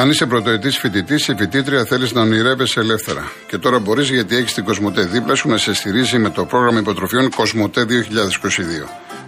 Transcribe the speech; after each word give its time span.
Αν 0.00 0.10
είσαι 0.10 0.26
πρωτοετής 0.26 0.78
φοιτητής 0.78 1.28
ή 1.28 1.34
φοιτήτρια, 1.38 1.84
θέλεις 1.84 2.12
να 2.12 2.20
ονειρεύεσαι 2.20 2.80
ελεύθερα. 2.80 3.32
Και 3.46 3.58
τώρα 3.58 3.78
μπορείς 3.78 4.10
γιατί 4.10 4.36
έχεις 4.36 4.54
την 4.54 4.64
Κοσμοτέ 4.64 5.02
δίπλα 5.02 5.34
σου 5.34 5.48
να 5.48 5.56
σε 5.56 5.74
στηρίζει 5.74 6.18
με 6.18 6.30
το 6.30 6.44
πρόγραμμα 6.44 6.78
υποτροφιών 6.78 7.30
Κοσμοτέ 7.30 7.84
2022. 7.84 7.90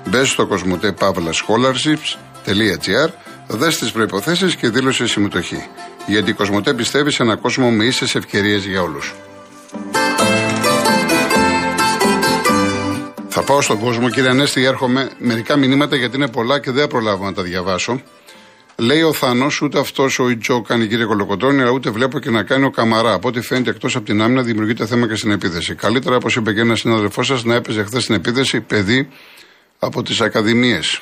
Μπες 0.09 0.29
στο 0.29 0.47
κοσμοτέ.pavlascholarships.gr, 0.47 3.09
δες 3.47 3.79
τις 3.79 3.93
προποθέσει 3.93 4.57
και 4.57 4.69
δήλωσε 4.69 5.07
συμμετοχή. 5.07 5.67
Γιατί 6.07 6.31
η 6.31 6.35
Κοσμοτέ 6.35 6.75
πιστεύει 6.75 7.11
σε 7.11 7.23
ένα 7.23 7.37
κόσμο 7.37 7.71
με 7.71 7.85
ίσες 7.85 8.15
ευκαιρίες 8.15 8.65
για 8.65 8.83
όλους. 8.83 9.15
Θα 13.29 13.43
πάω 13.43 13.61
στον 13.61 13.79
κόσμο, 13.79 14.09
κύριε 14.09 14.31
Ανέστη, 14.31 14.65
έρχομαι 14.65 15.11
μερικά 15.19 15.57
μηνύματα 15.57 15.97
γιατί 15.97 16.17
είναι 16.17 16.29
πολλά 16.29 16.61
και 16.61 16.71
δεν 16.71 16.87
προλάβω 16.87 17.25
να 17.25 17.33
τα 17.33 17.43
διαβάσω. 17.43 18.01
Λέει 18.81 19.03
ο 19.03 19.13
Θάνο, 19.13 19.47
ούτε 19.63 19.79
αυτός 19.79 20.19
ο 20.19 20.29
Ιτζό 20.29 20.63
κάνει 20.63 20.87
κύριε 20.87 21.05
Κολοκοτρόνη, 21.05 21.61
αλλά 21.61 21.71
ούτε 21.71 21.91
βλέπω 21.91 22.19
και 22.19 22.31
να 22.31 22.43
κάνει 22.43 22.65
ο 22.65 22.71
Καμαρά. 22.71 23.13
Από 23.13 23.29
ό,τι 23.29 23.41
φαίνεται 23.41 23.71
εκτός 23.71 23.97
από 23.97 24.05
την 24.05 24.23
άμυνα, 24.23 24.43
δημιουργείται 24.43 24.87
θέμα 24.87 25.09
και 25.09 25.15
στην 25.15 25.31
επίθεση. 25.31 25.75
Καλύτερα, 25.75 26.17
όπως 26.17 26.37
είπε 26.37 26.53
και 26.53 26.61
ένας 26.61 26.81
συνάδελφός 26.81 27.27
σας, 27.27 27.45
να 27.45 27.55
έπαιζε 27.55 27.85
χθες 27.85 28.03
στην 28.03 28.15
επίθεση 28.15 28.61
παιδί 28.61 29.09
από 29.79 30.03
τις 30.03 30.21
Ακαδημίες. 30.21 31.01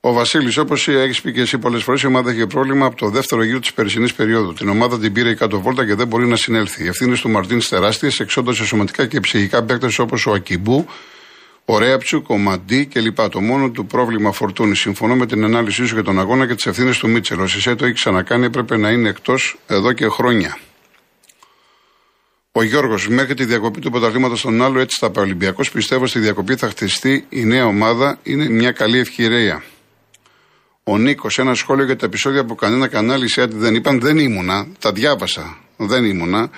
Ο 0.00 0.12
Βασίλης, 0.12 0.56
όπως 0.56 0.88
έχεις 0.88 1.20
πει 1.20 1.32
και 1.32 1.40
εσύ 1.40 1.58
πολλές 1.58 1.82
φορές, 1.82 2.02
η 2.02 2.06
ομάδα 2.06 2.30
έχει 2.30 2.46
πρόβλημα 2.46 2.86
από 2.86 2.96
το 2.96 3.08
δεύτερο 3.08 3.42
γύρο 3.44 3.58
της 3.58 3.72
περσινής 3.72 4.14
περίοδου. 4.14 4.52
Την 4.52 4.68
ομάδα 4.68 4.98
την 4.98 5.12
πήρε 5.12 5.30
η 5.30 5.34
κάτω 5.34 5.60
βόλτα 5.60 5.86
και 5.86 5.94
δεν 5.94 6.06
μπορεί 6.06 6.26
να 6.26 6.36
συνέλθει. 6.36 6.84
Οι 6.84 6.86
ευθύνες 6.86 7.20
του 7.20 7.28
Μαρτίνς 7.28 7.68
τεράστιες, 7.68 8.20
εξόντωσε 8.20 8.64
σωματικά 8.64 9.06
και 9.06 9.20
ψυχικά 9.20 9.62
παίκτες 9.62 9.98
όπως 9.98 10.26
ο 10.26 10.32
Ακιμπού, 10.32 10.86
ο 11.64 11.78
Ρέαψουκ, 11.78 12.30
ο 12.30 12.36
Μαντί 12.36 12.86
κλπ. 12.86 13.28
Το 13.28 13.40
μόνο 13.40 13.70
του 13.70 13.86
πρόβλημα 13.86 14.32
φορτούνη. 14.32 14.76
Συμφωνώ 14.76 15.16
με 15.16 15.26
την 15.26 15.44
ανάλυση 15.44 15.86
σου 15.86 15.94
για 15.94 16.02
τον 16.02 16.18
αγώνα 16.18 16.46
και 16.46 16.54
τις 16.54 16.66
ευθύνες 16.66 16.98
του 16.98 17.08
Μίτσελ. 17.08 17.40
Ο 17.40 17.46
Σισέ 17.46 17.74
το 17.74 17.84
έχει 17.84 17.94
ξανακάνει, 17.94 18.44
έπρεπε 18.44 18.76
να 18.76 18.90
είναι 18.90 19.08
εκτός 19.08 19.58
εδώ 19.66 19.92
και 19.92 20.08
χρόνια. 20.08 20.58
Ο 22.52 22.62
Γιώργος, 22.62 23.08
μέχρι 23.08 23.34
τη 23.34 23.44
διακοπή 23.44 23.80
του 23.80 23.90
πρωταθλήματος 23.90 24.38
στον 24.38 24.62
άλλο, 24.62 24.80
έτσι 24.80 24.96
θα 25.00 25.10
πάει. 25.10 25.24
Ολυμπιακός 25.24 25.70
πιστεύω 25.70 26.06
στη 26.06 26.18
διακοπή 26.18 26.56
θα 26.56 26.68
χτιστεί 26.68 27.26
η 27.28 27.44
νέα 27.44 27.66
ομάδα. 27.66 28.18
Είναι 28.22 28.48
μια 28.48 28.72
καλή 28.72 28.98
ευκαιρία. 28.98 29.62
Ο 30.84 30.98
Νίκος, 30.98 31.38
ένα 31.38 31.54
σχόλιο 31.54 31.84
για 31.84 31.96
τα 31.96 32.06
επεισόδια 32.06 32.44
που 32.44 32.54
κανένα 32.54 32.88
κανάλι 32.88 33.28
σε 33.28 33.46
δεν 33.46 33.74
είπαν, 33.74 34.00
δεν 34.00 34.18
ήμουνα. 34.18 34.66
Τα 34.78 34.92
διάβασα. 34.92 35.58
Δεν 35.76 36.04
ήμουνα. 36.04 36.50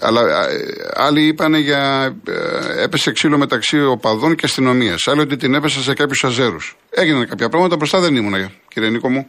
Αλλά 0.00 0.48
ε, 0.48 0.56
άλλοι 0.94 1.26
είπαν 1.26 1.54
για. 1.54 2.14
Ε, 2.28 2.82
έπεσε 2.82 3.12
ξύλο 3.12 3.38
μεταξύ 3.38 3.82
οπαδών 3.82 4.34
και 4.34 4.46
αστυνομίας. 4.46 5.06
Άλλοι 5.06 5.20
ότι 5.20 5.36
την 5.36 5.54
έπεσε 5.54 5.82
σε 5.82 5.94
κάποιους 5.94 6.24
αζέρους. 6.24 6.76
Έγιναν 6.90 7.28
κάποια 7.28 7.48
πράγματα, 7.48 7.76
μπροστά 7.76 8.00
δεν 8.00 8.16
ήμουν, 8.16 8.50
κύριε 8.68 8.90
Νίκο 8.90 9.10
μου. 9.10 9.26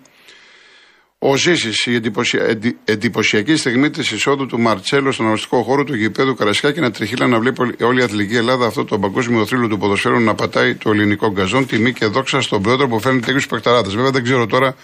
Ο 1.19 1.35
Ζήσης, 1.35 1.85
η 1.85 1.95
εντυπωσια... 1.95 2.59
εντυπωσιακή 2.83 3.55
στιγμή 3.55 3.89
της 3.89 4.11
εισόδου 4.11 4.45
του 4.45 4.59
Μαρτσέλο 4.59 5.11
στον 5.11 5.25
αγωνιστικό 5.25 5.63
χώρο 5.63 5.83
του 5.83 5.95
γηπέδου 5.95 6.35
Καρασιά 6.35 6.73
να 6.75 6.91
τριχύλα 6.91 7.27
να 7.27 7.39
βλέπει 7.39 7.83
όλη 7.83 7.99
η 7.99 8.03
αθλητική 8.03 8.35
Ελλάδα 8.35 8.65
αυτό 8.65 8.85
το 8.85 8.99
παγκόσμιο 8.99 9.45
θρύλο 9.45 9.67
του 9.67 9.77
ποδοσφαίρου 9.77 10.19
να 10.19 10.35
πατάει 10.35 10.75
το 10.75 10.89
ελληνικό 10.89 11.31
γκαζόν. 11.31 11.67
Τιμή 11.67 11.93
και 11.93 12.05
δόξα 12.05 12.41
στον 12.41 12.61
πρόεδρο 12.61 12.87
που 12.87 12.99
φέρνει 12.99 13.19
τέτοιους 13.19 13.47
παικταράδε. 13.47 13.89
Βέβαια 13.89 14.11
δεν 14.11 14.23
ξέρω 14.23 14.45
τώρα 14.45 14.75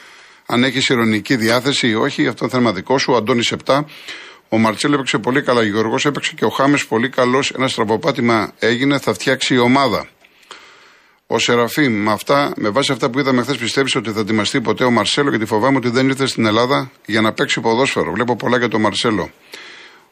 αν 0.45 0.63
έχεις 0.63 0.89
ηρωνική 0.89 1.35
διάθεση 1.35 1.87
ή 1.87 1.95
όχι. 1.95 2.27
Αυτό 2.27 2.45
είναι 2.45 2.53
θέμα 2.53 2.73
δικό 2.73 2.97
σου. 2.97 3.13
Ο 3.13 3.15
Αντώνης 3.15 3.53
7. 3.65 3.83
Ο 4.53 4.57
Μαρτσέλο 4.57 4.93
έπαιξε 4.93 5.17
πολύ 5.17 5.41
καλά. 5.41 5.59
Ο 5.59 5.63
Γιώργος 5.63 6.05
έπαιξε 6.05 6.33
και 6.35 6.45
ο 6.45 6.49
Χάμες 6.49 6.85
πολύ 6.85 7.09
καλός. 7.09 7.51
Ένα 7.51 7.67
στραβοπάτημα 7.67 8.53
έγινε. 8.59 8.99
Θα 8.99 9.13
φτιάξει 9.13 9.53
η 9.53 9.57
ομάδα. 9.57 10.07
Ο 11.27 11.39
Σεραφείμ, 11.39 11.93
με, 11.93 12.11
αυτά, 12.11 12.53
με 12.57 12.69
βάση 12.69 12.91
αυτά 12.91 13.09
που 13.09 13.19
είδαμε 13.19 13.41
χθες, 13.41 13.57
πιστεύεις 13.57 13.95
ότι 13.95 14.11
θα 14.11 14.19
ετοιμαστεί 14.19 14.61
ποτέ 14.61 14.83
ο 14.83 14.91
Μαρσέλο, 14.91 15.29
γιατί 15.29 15.45
φοβάμαι 15.45 15.77
ότι 15.77 15.89
δεν 15.89 16.07
ήρθε 16.07 16.25
στην 16.25 16.45
Ελλάδα 16.45 16.91
για 17.05 17.21
να 17.21 17.33
παίξει 17.33 17.59
ποδόσφαιρο. 17.59 18.11
Βλέπω 18.11 18.35
πολλά 18.35 18.57
για 18.57 18.67
τον 18.67 18.81
Μαρσέλο. 18.81 19.31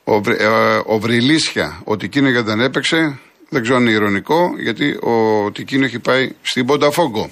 Ο, 0.04 0.16
ε, 0.16 0.48
ο 0.86 1.00
Βρυλίσια, 1.00 1.82
ο 1.84 1.98
Τικίνο 1.98 2.44
δεν 2.44 2.60
έπαιξε, 2.60 3.20
δεν 3.50 3.62
ξέρω 3.62 3.78
αν 3.78 3.82
είναι 3.82 3.92
ηρωνικό, 3.92 4.54
γιατί 4.58 4.98
ο 5.02 5.52
Τικίνο 5.52 5.86
έχει 5.86 6.00
πάει 6.00 6.32
στην 6.42 6.66
Πονταφόγκο. 6.66 7.32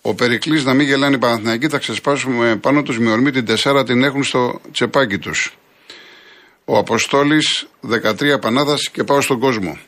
Ο 0.00 0.14
Περικλής 0.14 0.64
να 0.64 0.74
μην 0.74 0.86
γελάνε 0.86 1.14
οι 1.14 1.18
Παναθηναϊκοί, 1.18 1.68
θα 1.68 1.78
ξεσπάσουμε 1.78 2.56
πάνω 2.56 2.82
τους 2.82 2.98
με 2.98 3.10
ορμή 3.10 3.30
την 3.30 3.44
τεσσάρα 3.44 3.84
την 3.84 4.04
έχουν 4.04 4.24
στο 4.24 4.60
τσεπάκι 4.72 5.18
τους. 5.18 5.56
Ο 6.64 6.78
Αποστόλης 6.78 7.66
13 7.90 8.40
Πανάδας 8.40 8.88
και 8.90 9.04
πάω 9.04 9.20
στον 9.20 9.38
κόσμο. 9.38 9.78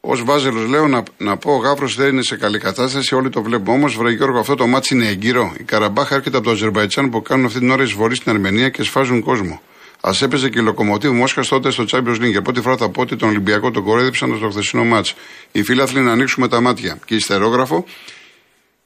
Ω 0.00 0.16
Βάζελος 0.16 0.68
λέω 0.68 0.88
να, 0.88 1.02
να 1.18 1.36
πω: 1.36 1.52
Ο 1.52 1.56
Γαύρο 1.56 1.88
δεν 1.88 2.08
είναι 2.08 2.22
σε 2.22 2.36
καλή 2.36 2.58
κατάσταση, 2.58 3.14
όλοι 3.14 3.30
το 3.30 3.42
βλέπουμε. 3.42 3.76
Όμως, 3.76 3.96
Βρε 3.96 4.10
Γιώργο, 4.10 4.38
αυτό 4.38 4.54
το 4.54 4.66
ματς 4.66 4.94
είναι 4.94 5.06
άκυρο. 5.06 5.54
Η 5.58 5.62
Καραμπάχ 5.62 6.14
έρχεται 6.14 6.36
από 6.36 6.46
το 6.46 6.52
Αζερβαϊτζάν 6.52 7.10
που 7.10 7.22
κάνουν 7.22 7.44
αυτή 7.44 7.58
την 7.58 7.70
ώρα 7.70 7.82
εισβολή 7.82 8.14
στην 8.14 8.32
Αρμενία 8.32 8.68
και 8.68 8.82
σφάζουν 8.82 9.22
κόσμο. 9.22 9.60
Α 10.00 10.10
έπαιζε 10.20 10.48
και 10.48 10.58
η 10.58 10.62
Λοκομοτίβ 10.62 11.12
Μόσχας 11.12 11.48
τότε 11.48 11.70
στο 11.70 11.84
Champions 11.90 12.16
League. 12.16 12.30
Για 12.30 12.42
πρώτη 12.42 12.60
φορά 12.60 12.76
θα 12.76 12.88
πω 12.88 13.00
ότι 13.00 13.16
τον 13.16 13.28
Ολυμπιακό 13.28 13.70
τον 13.70 13.84
κορόιδεψαν 13.84 14.36
στο 14.36 14.48
χθεσινό 14.48 14.84
ματς. 14.84 15.14
Οι 15.52 15.62
φίλαθλοι 15.62 16.00
να 16.00 16.12
ανοίξουμε 16.12 16.48
τα 16.48 16.60
μάτια. 16.60 16.98
Και 17.04 17.14
υστερόγραφο, 17.14 17.84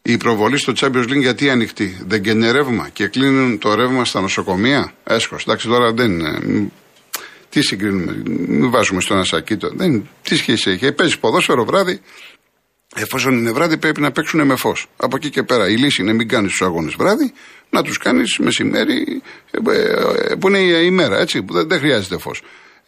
οι 0.03 0.17
προβολείς 0.17 0.59
στο 0.59 0.73
Champions 0.77 1.05
League 1.09 1.21
γιατί 1.21 1.51
ανοιχτοί. 1.51 1.99
Δεν 2.07 2.23
καίνε 2.23 2.51
ρεύμα 2.51 2.89
και 2.93 3.07
κλείνουν 3.07 3.59
το 3.59 3.75
ρεύμα 3.75 4.05
στα 4.05 4.21
νοσοκομεία. 4.21 4.93
Έσχος. 5.05 5.43
Εντάξει, 5.43 5.69
τώρα 5.69 5.93
δεν 5.93 6.11
είναι. 6.11 6.71
Τι 7.57 7.63
συγκρίνουμε, 7.63 8.23
μην 8.27 8.71
βάζουμε 8.71 9.01
στο 9.01 9.15
ένα 9.15 9.25
σακίτο. 9.25 9.71
Δεν, 9.75 10.09
τι 10.23 10.37
σχέση 10.37 10.71
έχει. 10.71 10.93
Παίζει 10.93 11.19
ποδόσφαιρο 11.19 11.65
βράδυ, 11.65 12.01
εφόσον 12.95 13.39
είναι 13.39 13.53
βράδυ 13.53 13.77
πρέπει 13.77 14.01
να 14.01 14.11
παίξουν 14.11 14.47
με 14.47 14.57
φως. 14.57 14.87
Από 14.97 15.17
εκεί 15.17 15.31
και 15.31 15.43
πέρα 15.43 15.69
η 15.69 15.77
λύση 15.77 16.03
είναι 16.03 16.13
μην 16.13 16.29
κάνεις 16.29 16.51
τους 16.51 16.63
αγώνες 16.63 16.95
βράδυ, 16.95 17.33
να 17.71 17.83
τους 17.83 17.99
κάνεις 17.99 18.39
μεσημέρι 18.39 19.23
ε, 19.51 19.59
ε, 20.31 20.35
που 20.35 20.49
είναι 20.49 20.59
η 20.59 20.83
ημέρα, 20.85 21.19
έτσι, 21.19 21.43
που 21.43 21.53
δεν, 21.53 21.69
δεν 21.69 21.79
χρειάζεται 21.79 22.19
φως. 22.19 22.43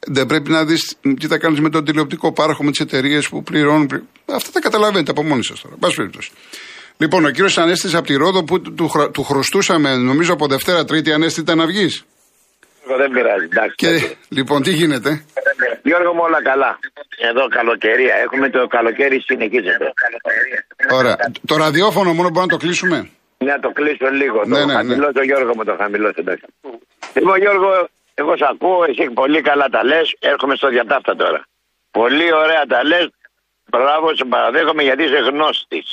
Δεν 0.06 0.26
πρέπει 0.26 0.50
να 0.50 0.64
δεις 0.64 0.96
τι 1.20 1.26
θα 1.26 1.38
κάνεις 1.38 1.60
με 1.60 1.70
τον 1.70 1.84
τηλεοπτικό 1.84 2.32
πάροχο, 2.32 2.64
με 2.64 2.70
τις 2.70 2.80
εταιρείες 2.80 3.28
που 3.28 3.42
πληρώνουν. 3.42 3.88
Αυτά 4.24 4.50
τα 4.50 4.60
καταλαβαίνετε 4.60 5.10
από 5.10 5.22
μόνοι 5.22 5.44
σας 5.44 5.60
τώρα. 5.60 5.76
Πάση 5.78 5.96
περιπτώσει. 5.96 6.30
Λοιπόν, 6.96 7.24
ο 7.24 7.30
κύριος 7.30 7.58
Ανέστη 7.58 7.96
από 7.96 8.06
τη 8.06 8.14
Ρόδο 8.14 8.44
που 8.44 8.60
του, 8.60 8.74
του, 8.74 9.10
του 9.12 9.22
χρωστούσαμε, 9.22 9.96
νομίζω 9.96 10.32
από 10.32 10.46
Δευτέρα 10.46 10.84
Τρίτη, 10.84 11.12
Ανέστη 11.12 11.40
ήταν 11.40 11.58
να 11.58 11.66
βγει 11.66 11.88
δεν 12.96 13.10
πειράζει. 13.10 13.44
Εντάξει. 13.44 13.74
Και, 13.76 14.16
λοιπόν, 14.28 14.62
τι 14.62 14.70
γίνεται; 14.70 15.24
Γιώργο 15.82 16.12
μου 16.14 16.22
όλα 16.28 16.42
καλά. 16.42 16.78
Εδώ 17.28 17.48
καλοκαιρία. 17.48 18.14
Έχουμε 18.24 18.50
το 18.50 18.66
καλοκαίρι 18.66 19.20
συνεχίζεται. 19.20 19.92
Ωραία. 20.98 21.16
Το 21.46 21.56
ραδιόφωνο 21.56 22.12
μόνο 22.12 22.28
μπορούμε 22.30 22.52
να 22.52 22.58
το 22.58 22.64
κλείσουμε; 22.64 22.98
Να 23.38 23.58
το 23.64 23.70
κλείσω 23.78 24.08
λίγο. 24.20 24.38
Ναι, 24.44 24.58
το 24.58 24.66
ναι, 24.66 24.72
χαμηλό 24.72 25.06
ναι. 25.06 25.12
το 25.12 25.22
Γιώργο 25.22 25.52
μου 25.56 25.64
το 25.64 25.74
χαμηλό. 25.80 26.12
Εντάξει. 26.14 26.46
Λοιπόν 27.14 27.36
Γιώργο, 27.38 27.70
εγώ 28.14 28.36
σε 28.36 28.46
ακούω, 28.52 28.84
εσύ 28.88 29.04
πολύ 29.20 29.40
καλά 29.40 29.66
τα 29.68 29.84
λες. 29.84 30.16
Έρχομαι 30.18 30.54
στο 30.56 30.68
διατάφτα 30.68 31.16
τώρα. 31.16 31.40
Πολύ 31.90 32.32
ωραία 32.32 32.62
τα 32.72 32.84
λες. 32.84 33.06
Μπράβο, 33.70 34.06
σε 34.14 34.24
παραδέχομαι 34.24 34.82
γιατί 34.82 35.02
είσαι 35.02 35.20
γνώστης. 35.30 35.86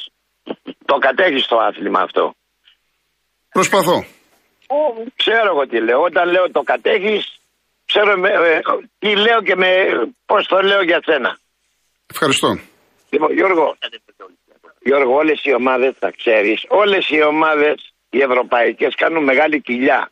Το 0.85 0.95
κατέχεις 0.97 1.45
το 1.45 1.57
άθλημα 1.57 1.99
αυτό. 2.01 2.35
Προσπαθώ. 3.49 4.05
Ξέρω 5.15 5.47
εγώ 5.47 5.67
τι 5.67 5.79
λέω. 5.79 6.01
Όταν 6.01 6.31
λέω 6.31 6.51
το 6.51 6.61
κατέχεις, 6.61 7.39
ξέρω 7.85 8.17
με, 8.17 8.29
ε, 8.29 8.61
τι 8.99 9.15
λέω 9.15 9.41
και 9.41 9.55
με, 9.55 9.69
πώς 10.25 10.47
το 10.47 10.61
λέω 10.61 10.81
για 10.83 11.01
σένα. 11.05 11.37
Ευχαριστώ. 12.11 12.59
Λοιπόν, 13.09 13.33
Γιώργο, 13.33 13.77
Γιώργο, 14.79 15.15
όλες 15.15 15.43
οι 15.43 15.53
ομάδες, 15.53 15.95
θα 15.99 16.11
ξέρεις, 16.17 16.65
όλες 16.67 17.09
οι 17.09 17.23
ομάδες, 17.23 17.93
οι 18.09 18.21
ευρωπαϊκές, 18.21 18.95
κάνουν 18.95 19.23
μεγάλη 19.23 19.61
κοιλιά. 19.61 20.11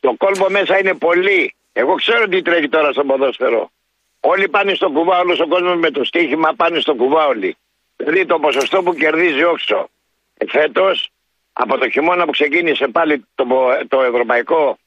Το 0.00 0.14
κόλπο 0.18 0.50
μέσα 0.50 0.78
είναι 0.78 0.94
πολύ. 0.94 1.54
Εγώ 1.72 1.94
ξέρω 1.94 2.28
τι 2.28 2.42
τρέχει 2.42 2.68
τώρα 2.68 2.92
στο 2.92 3.04
ποδόσφαιρο. 3.04 3.70
Όλοι 4.20 4.48
πάνε 4.48 4.74
στο 4.74 4.90
κουβά, 4.90 5.18
όλος 5.18 5.40
ο 5.40 5.46
κόσμος 5.46 5.78
με 5.78 5.90
το 5.90 6.04
στοίχημα 6.04 6.54
πάνε 6.56 6.80
στο 6.80 6.94
κουβά 6.94 7.26
όλοι. 7.26 7.56
Δηλαδή 7.96 8.26
το 8.26 8.38
ποσοστό 8.38 8.82
που 8.82 8.94
κερδίζει 8.94 9.44
όξο. 9.44 9.88
Φέτος 10.48 11.10
από 11.62 11.78
το 11.78 11.90
χειμώνα 11.90 12.24
που 12.24 12.30
ξεκίνησε 12.30 12.88
πάλι 12.88 13.26
το, 13.34 13.46
το 13.88 14.02
ευρωπαϊκό, 14.02 14.78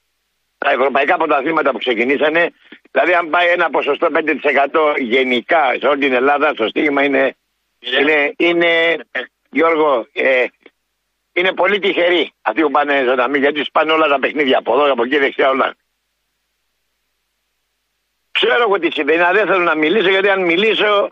τα 0.57 0.71
ευρωπαϊκά 0.71 1.17
πρωταθλήματα 1.17 1.71
που 1.71 1.77
ξεκινήσανε, 1.77 2.53
δηλαδή 2.91 3.13
αν 3.13 3.29
πάει 3.29 3.47
ένα 3.47 3.69
ποσοστό 3.69 4.07
5% 4.13 4.95
γενικά 4.99 5.75
σε 5.79 5.87
όλη 5.87 5.99
την 5.99 6.13
Ελλάδα, 6.13 6.53
το 6.53 6.67
στίγμα 6.67 7.03
είναι, 7.03 7.35
είναι, 7.79 8.33
είναι 8.37 8.97
Γιώργο, 9.49 10.07
ε, 10.13 10.45
είναι 11.33 11.53
πολύ 11.53 11.79
τυχεροί 11.79 12.33
αυτοί 12.41 12.61
που 12.61 12.71
πάνε 12.71 13.03
ζωντανοί, 13.03 13.37
γιατί 13.37 13.65
πάνε 13.71 13.91
όλα 13.91 14.07
τα 14.07 14.19
παιχνίδια 14.19 14.57
από 14.57 14.73
εδώ, 14.73 14.91
από 14.91 15.03
εκεί 15.03 15.17
δεξιά 15.17 15.49
όλα. 15.49 15.75
Ξέρω 18.31 18.61
εγώ 18.61 18.79
τι 18.79 18.91
συμβαίνει, 18.91 19.23
δεν 19.33 19.47
θέλω 19.47 19.63
να 19.63 19.75
μιλήσω 19.75 20.09
γιατί 20.09 20.29
αν 20.29 20.41
μιλήσω 20.41 21.09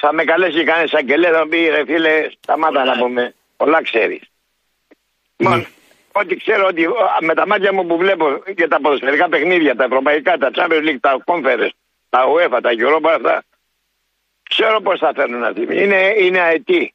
θα 0.00 0.12
με 0.12 0.24
καλέσει 0.24 0.64
κανένας 0.64 0.94
αγγελέα 0.94 1.32
θα 1.32 1.48
πει 1.48 1.68
ρε 1.68 1.84
φίλε 1.84 2.28
σταμάτα 2.42 2.84
να 2.84 2.96
πούμε. 2.96 3.34
Πολλά 3.56 3.82
ξέρεις. 3.82 4.20
Μα, 5.40 5.64
ό,τι 6.12 6.36
ξέρω 6.36 6.66
ότι 6.66 6.86
με 7.20 7.34
τα 7.34 7.46
μάτια 7.46 7.72
μου 7.72 7.86
που 7.86 7.96
βλέπω 7.96 8.42
και 8.56 8.68
τα 8.68 8.80
ποδοσφαιρικά 8.80 9.28
παιχνίδια, 9.28 9.76
τα 9.76 9.84
ευρωπαϊκά, 9.84 10.38
τα 10.38 10.50
Champions 10.54 10.88
League, 10.88 11.00
τα 11.00 11.22
Conference, 11.24 11.70
τα 12.08 12.24
UEFA, 12.28 12.58
τα 12.62 12.70
Europa, 12.72 13.08
αυτά, 13.14 13.44
ξέρω 14.50 14.80
πώς 14.80 14.98
θα 14.98 15.12
φέρνουν 15.14 15.44
αυτοί. 15.44 15.60
Είναι, 15.82 16.14
είναι 16.18 16.40
αετοί. 16.40 16.94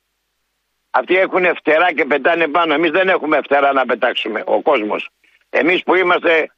Αυτοί 0.90 1.18
έχουν 1.18 1.56
φτερά 1.56 1.94
και 1.94 2.06
πετάνε 2.06 2.48
πάνω. 2.48 2.74
Εμείς 2.74 2.92
δεν 2.92 3.10
έχουμε 3.10 3.40
φτερά 3.44 3.74
να 3.74 3.86
πετάξουμε. 3.86 4.44
Ο 4.46 4.62
κόσμος. 4.62 5.10
Εμείς 5.50 5.84
που 5.84 5.96
είμαστε 5.96 6.52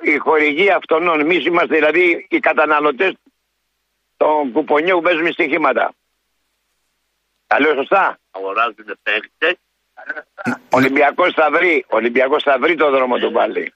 οι 0.00 0.16
χορηγοί 0.16 0.70
αυτών, 0.70 1.20
εμείς 1.20 1.46
είμαστε 1.46 1.74
δηλαδή 1.74 2.26
οι 2.30 2.38
καταναλωτές 2.40 3.12
των 4.16 4.52
κουπονιού 4.52 4.96
που 4.96 5.02
παίζουν 5.02 5.32
στοιχήματα. 5.32 5.94
Τα 7.46 7.60
λέω 7.60 7.74
σωστά; 7.74 8.18
Αγοράζουν 8.30 8.98
παίχτε. 9.02 9.56
Ο 10.72 10.76
Ολυμπιακός 10.76 11.32
θα 11.34 11.50
βρει. 11.52 11.84
Ο 11.92 11.96
Ολυμπιακός 11.96 12.42
θα 12.42 12.56
βρει 12.60 12.74
το 12.76 12.90
δρόμο 12.90 13.16
του 13.18 13.32
πάλι. 13.32 13.72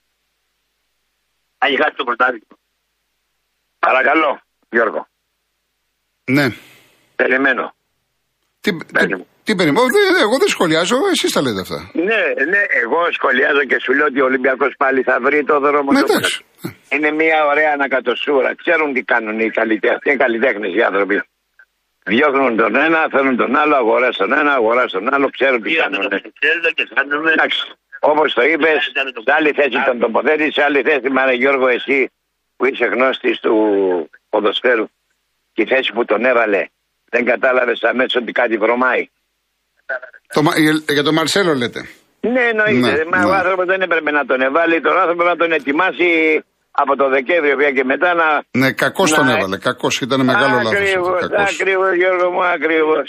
Αν 1.57 1.69
χάσει 1.81 1.95
το 1.95 2.03
πρωτάθλημα. 2.03 2.55
Παρακαλώ, 3.79 4.39
Γιώργο. 4.69 5.07
Ναι. 6.25 6.45
Περιμένω. 7.15 7.75
Τι, 8.59 8.73
Πες 8.93 9.05
τι, 9.05 9.15
μου. 9.15 9.27
τι 9.43 9.55
περιμένω. 9.55 9.85
Δεν- 9.85 10.21
Εγώ 10.21 10.37
δεν 10.37 10.47
σχολιάζω, 10.47 10.95
εσείς 11.11 11.31
τα 11.31 11.41
λέτε 11.41 11.61
αυτά. 11.61 11.91
Ναι, 11.93 12.21
ναι, 12.51 12.61
εγώ 12.83 12.99
σχολιάζω 13.11 13.63
και 13.69 13.79
σου 13.83 13.93
λέω 13.93 14.05
ότι 14.05 14.21
ο 14.21 14.25
Ολυμπιακός 14.25 14.73
πάλι 14.77 15.01
θα 15.03 15.19
βρει 15.21 15.43
το 15.43 15.59
δρόμο 15.59 15.91
Ναι, 15.91 15.99
του. 16.03 16.11
εντάξει. 16.11 16.43
Είναι 16.89 17.11
μια 17.11 17.45
ωραία 17.45 17.71
ανακατοσούρα. 17.73 18.55
Ξέρουν 18.55 18.93
τι 18.93 19.01
κάνουν 19.03 19.39
οι 19.39 19.49
καλλιτέχνε. 19.49 19.97
Είναι 20.03 20.15
καλλιτέχνες 20.15 20.75
οι 20.75 20.81
άνθρωποι. 20.83 21.23
Διώχνουν 22.07 22.57
τον 22.57 22.75
ένα, 22.75 23.07
θέλουν 23.11 23.35
τον 23.37 23.55
άλλο, 23.55 23.75
αγορά 23.75 24.09
τον 24.09 24.33
ένα, 24.33 24.51
αγορά 24.53 24.85
τον 24.85 25.13
άλλο, 25.13 25.29
ξέρουν 25.29 25.61
τι 25.61 25.69
Πήγαμε 25.69 25.95
κάνουν. 25.97 26.09
το 26.09 26.17
Σουτσέλδο 26.23 26.69
και 26.77 26.87
κάνουμε. 26.95 27.31
Εντάξει. 27.31 27.61
Όπως 27.99 28.33
το 28.33 28.41
είπες, 28.43 28.79
σε 29.25 29.33
άλλη 29.37 29.51
θέση 29.51 29.83
τον 29.85 29.99
τοποθέτησε, 29.99 30.51
σε 30.51 30.63
άλλη 30.63 30.81
θέση, 30.81 31.09
Μάρα 31.09 31.33
Γιώργο, 31.33 31.67
εσύ 31.67 32.11
που 32.57 32.65
είσαι 32.65 32.85
γνώστης 32.85 33.39
του 33.39 33.55
ποδοσφαίρου 34.29 34.85
και 35.53 35.61
η 35.61 35.65
θέση 35.65 35.91
που 35.93 36.05
τον 36.05 36.25
έβαλε, 36.25 36.65
δεν 37.09 37.25
κατάλαβες 37.25 37.83
αμέσως 37.83 38.15
ότι 38.21 38.31
κάτι 38.31 38.57
βρωμάει. 38.57 39.09
Το, 40.33 40.41
Μα- 40.43 40.53
για 40.89 41.03
τον 41.03 41.13
Μαρσέλο 41.13 41.53
λέτε. 41.53 41.81
Ναι, 42.19 42.41
εννοείται. 42.41 42.91
Ναι, 42.91 43.05
Μα 43.05 43.17
ναι. 43.17 43.25
ο 43.25 43.33
άνθρωπος 43.33 43.65
δεν 43.65 43.81
έπρεπε 43.81 44.11
να 44.11 44.25
τον 44.25 44.41
εβάλει. 44.41 44.81
Τον 44.81 44.97
άνθρωπο 44.99 45.23
να 45.23 45.35
τον 45.35 45.51
ετοιμάσει 45.51 46.07
από 46.81 46.95
το 46.95 47.09
Δεκέμβριο 47.09 47.55
πια 47.57 47.71
και 47.71 47.83
μετά 47.83 48.13
να. 48.13 48.27
Ναι, 48.61 48.71
κακός 48.71 49.11
τον 49.13 49.25
Ναι. 49.25 49.33
έβαλε. 49.33 49.57
Κακός. 49.57 49.99
Ήταν 50.01 50.21
μεγάλο 50.25 50.55
λάθος. 50.55 50.71
Ακριβώς, 50.71 51.21
ακριβώς, 51.49 51.93
Γιώργο 51.95 52.31
μου, 52.31 52.43
ακριβώς. 52.43 53.07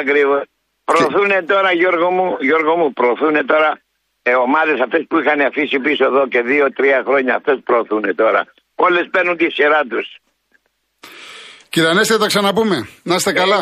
Ακριβώς. 0.00 0.42
Προωθούν 0.84 1.30
τώρα, 1.46 1.72
Γιώργο 1.72 2.10
μου, 2.10 2.36
Γιώργο 2.40 2.76
μου, 2.76 2.92
προωθούν 2.92 3.46
τώρα 3.46 3.70
ε, 4.22 4.34
ομάδες 4.34 4.80
αυτές 4.80 5.04
που 5.08 5.18
είχαν 5.18 5.40
αφήσει 5.40 5.78
πίσω 5.78 6.04
εδώ 6.04 6.28
και 6.28 6.40
δύο-τρία 6.42 7.02
χρόνια. 7.06 7.34
Αυτές 7.34 7.58
προωθούν 7.64 8.14
τώρα. 8.16 8.40
Όλες 8.74 9.08
παίρνουν 9.10 9.36
τη 9.36 9.50
σειρά 9.50 9.80
τους. 9.90 10.06
Κύριε 11.72 11.88
Ανέστη, 11.88 12.12
θα 12.12 12.18
τα 12.18 12.26
ξαναπούμε. 12.26 12.88
Να 13.02 13.14
είστε 13.14 13.32
καλά. 13.32 13.58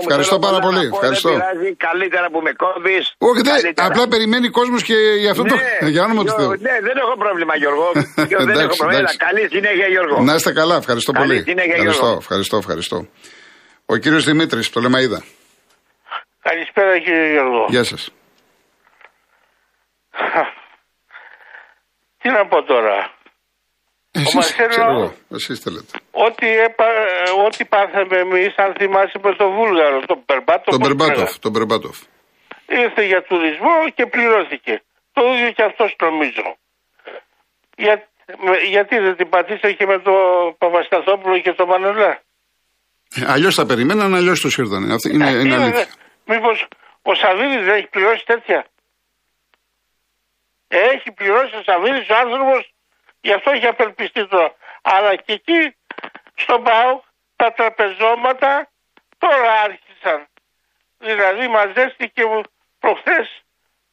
Ευχαριστώ 0.00 0.38
πάρα 0.38 0.58
πολύ. 0.58 0.84
Ευχαριστώ. 0.92 1.28
Δεν 1.30 1.38
πειράζει, 1.38 1.74
καλύτερα 1.76 2.30
που 2.30 2.40
με 2.40 2.52
κόβεις. 2.52 3.14
Όχι, 3.18 3.40
δεν, 3.42 3.72
απλά 3.76 4.08
περιμένει 4.08 4.48
κόσμος 4.48 4.82
και 4.82 4.94
για 5.18 5.30
αυτό 5.30 5.42
το. 5.42 5.54
Για 5.94 6.02
όνομα 6.04 6.24
του 6.24 6.30
Θεού. 6.38 6.48
Ναι, 6.48 6.56
δεν 6.88 6.96
έχω 7.02 7.14
πρόβλημα, 7.18 7.56
Γιώργο. 7.56 7.92
δεν 7.94 8.28
έχω 8.30 8.42
Εντάξει, 8.50 8.76
πρόβλημα. 8.78 8.98
εντάξει. 8.98 9.16
Καλή 9.16 9.48
συνέχεια, 9.54 9.86
Γιώργο. 9.86 10.22
Να 10.22 10.34
είστε 10.34 10.52
καλά. 10.52 10.76
Ευχαριστώ 10.76 11.12
Καλή 11.12 11.26
πολύ. 11.26 11.42
συνέχεια, 11.42 11.74
Ευχαριστώ, 11.74 12.02
Γιώργο. 12.02 12.18
ευχαριστώ, 12.20 12.56
ευχαριστώ. 12.56 13.08
Ο 13.86 13.96
κύριος 13.96 14.24
Δημήτρης, 14.24 14.70
το 14.70 14.80
Λεμαίδα. 14.80 15.22
Καλησπέρα 16.42 16.98
κύριε 16.98 17.30
Γιώργο. 17.32 17.66
Γεια 17.68 17.84
σας. 17.84 18.10
Τι 22.22 22.28
να 22.28 22.46
πω 22.46 22.62
τώρα. 22.62 23.14
Εσείς, 24.12 24.34
Μαρσέλο- 24.34 24.68
ξέρω 24.68 24.90
εγώ. 24.92 25.14
Εσείς 25.38 25.60
θέλετε. 25.60 25.98
Ό,τι, 26.10 26.46
έπα, 26.66 26.86
ό,τι 27.46 27.64
πάθαμε 27.64 28.16
εμείς, 28.24 28.54
αν 28.64 28.70
θυμάσαι 28.78 29.18
με 29.22 29.34
τον 29.40 29.50
Βούλγαρο, 29.56 30.00
τον 30.10 30.24
Περμπάτοφ. 30.24 30.64
Τον 30.74 30.78
πώς 30.78 30.88
Μπερμπάτοφ. 30.88 31.16
λέγανε. 31.18 31.36
Τον 31.40 31.50
Μπερμπάτοφ. 31.52 31.96
Ήρθε 32.82 33.02
για 33.12 33.22
τουρισμό 33.22 33.76
και 33.96 34.06
πληρώθηκε. 34.06 34.82
Το 35.12 35.22
ίδιο 35.32 35.50
και 35.56 35.62
αυτός 35.70 35.96
νομίζω. 36.06 36.46
Για, 37.76 37.94
με- 38.44 38.62
γιατί 38.74 38.94
δεν 38.98 39.16
την 39.16 39.28
πατήσατε 39.28 39.72
και 39.72 39.86
με 39.86 39.98
τον 40.06 40.18
Παπασταθόπουλο 40.58 41.38
και 41.40 41.52
τον 41.52 41.66
Μανελά. 41.68 42.12
Αλλιώς 43.26 43.54
τα 43.54 43.66
περιμέναν, 43.66 44.14
αλλιώς 44.14 44.40
του 44.40 44.50
ήρθαν. 44.62 44.90
Αυτή 44.92 45.08
είναι, 45.14 45.30
είναι 45.30 45.54
αλήθεια. 45.62 45.86
Μήπως 46.26 46.66
ο 47.02 47.14
Σαββίδης 47.14 47.64
δεν 47.66 47.74
έχει 47.74 47.86
πληρώσει 47.86 48.24
τέτοια; 48.26 48.60
Έχει 50.68 51.12
πληρώσει 51.12 51.54
ο 51.56 51.62
Σαββίδης 51.68 52.08
ο 52.10 52.16
άνθρωπος, 52.24 52.62
γι' 53.20 53.32
αυτό 53.32 53.50
έχει 53.50 53.66
απελπιστεί 53.66 54.26
τώρα. 54.26 54.54
Αλλά 54.82 55.14
και 55.16 55.32
εκεί 55.32 55.76
στον 56.34 56.62
ΠΑΟ 56.62 57.02
τα 57.36 57.52
τραπεζώματα 57.52 58.68
τώρα 59.18 59.52
άρχισαν. 59.64 60.26
Δηλαδή 60.98 61.48
μαζεύτηκε 61.48 62.22
προχθές 62.78 63.42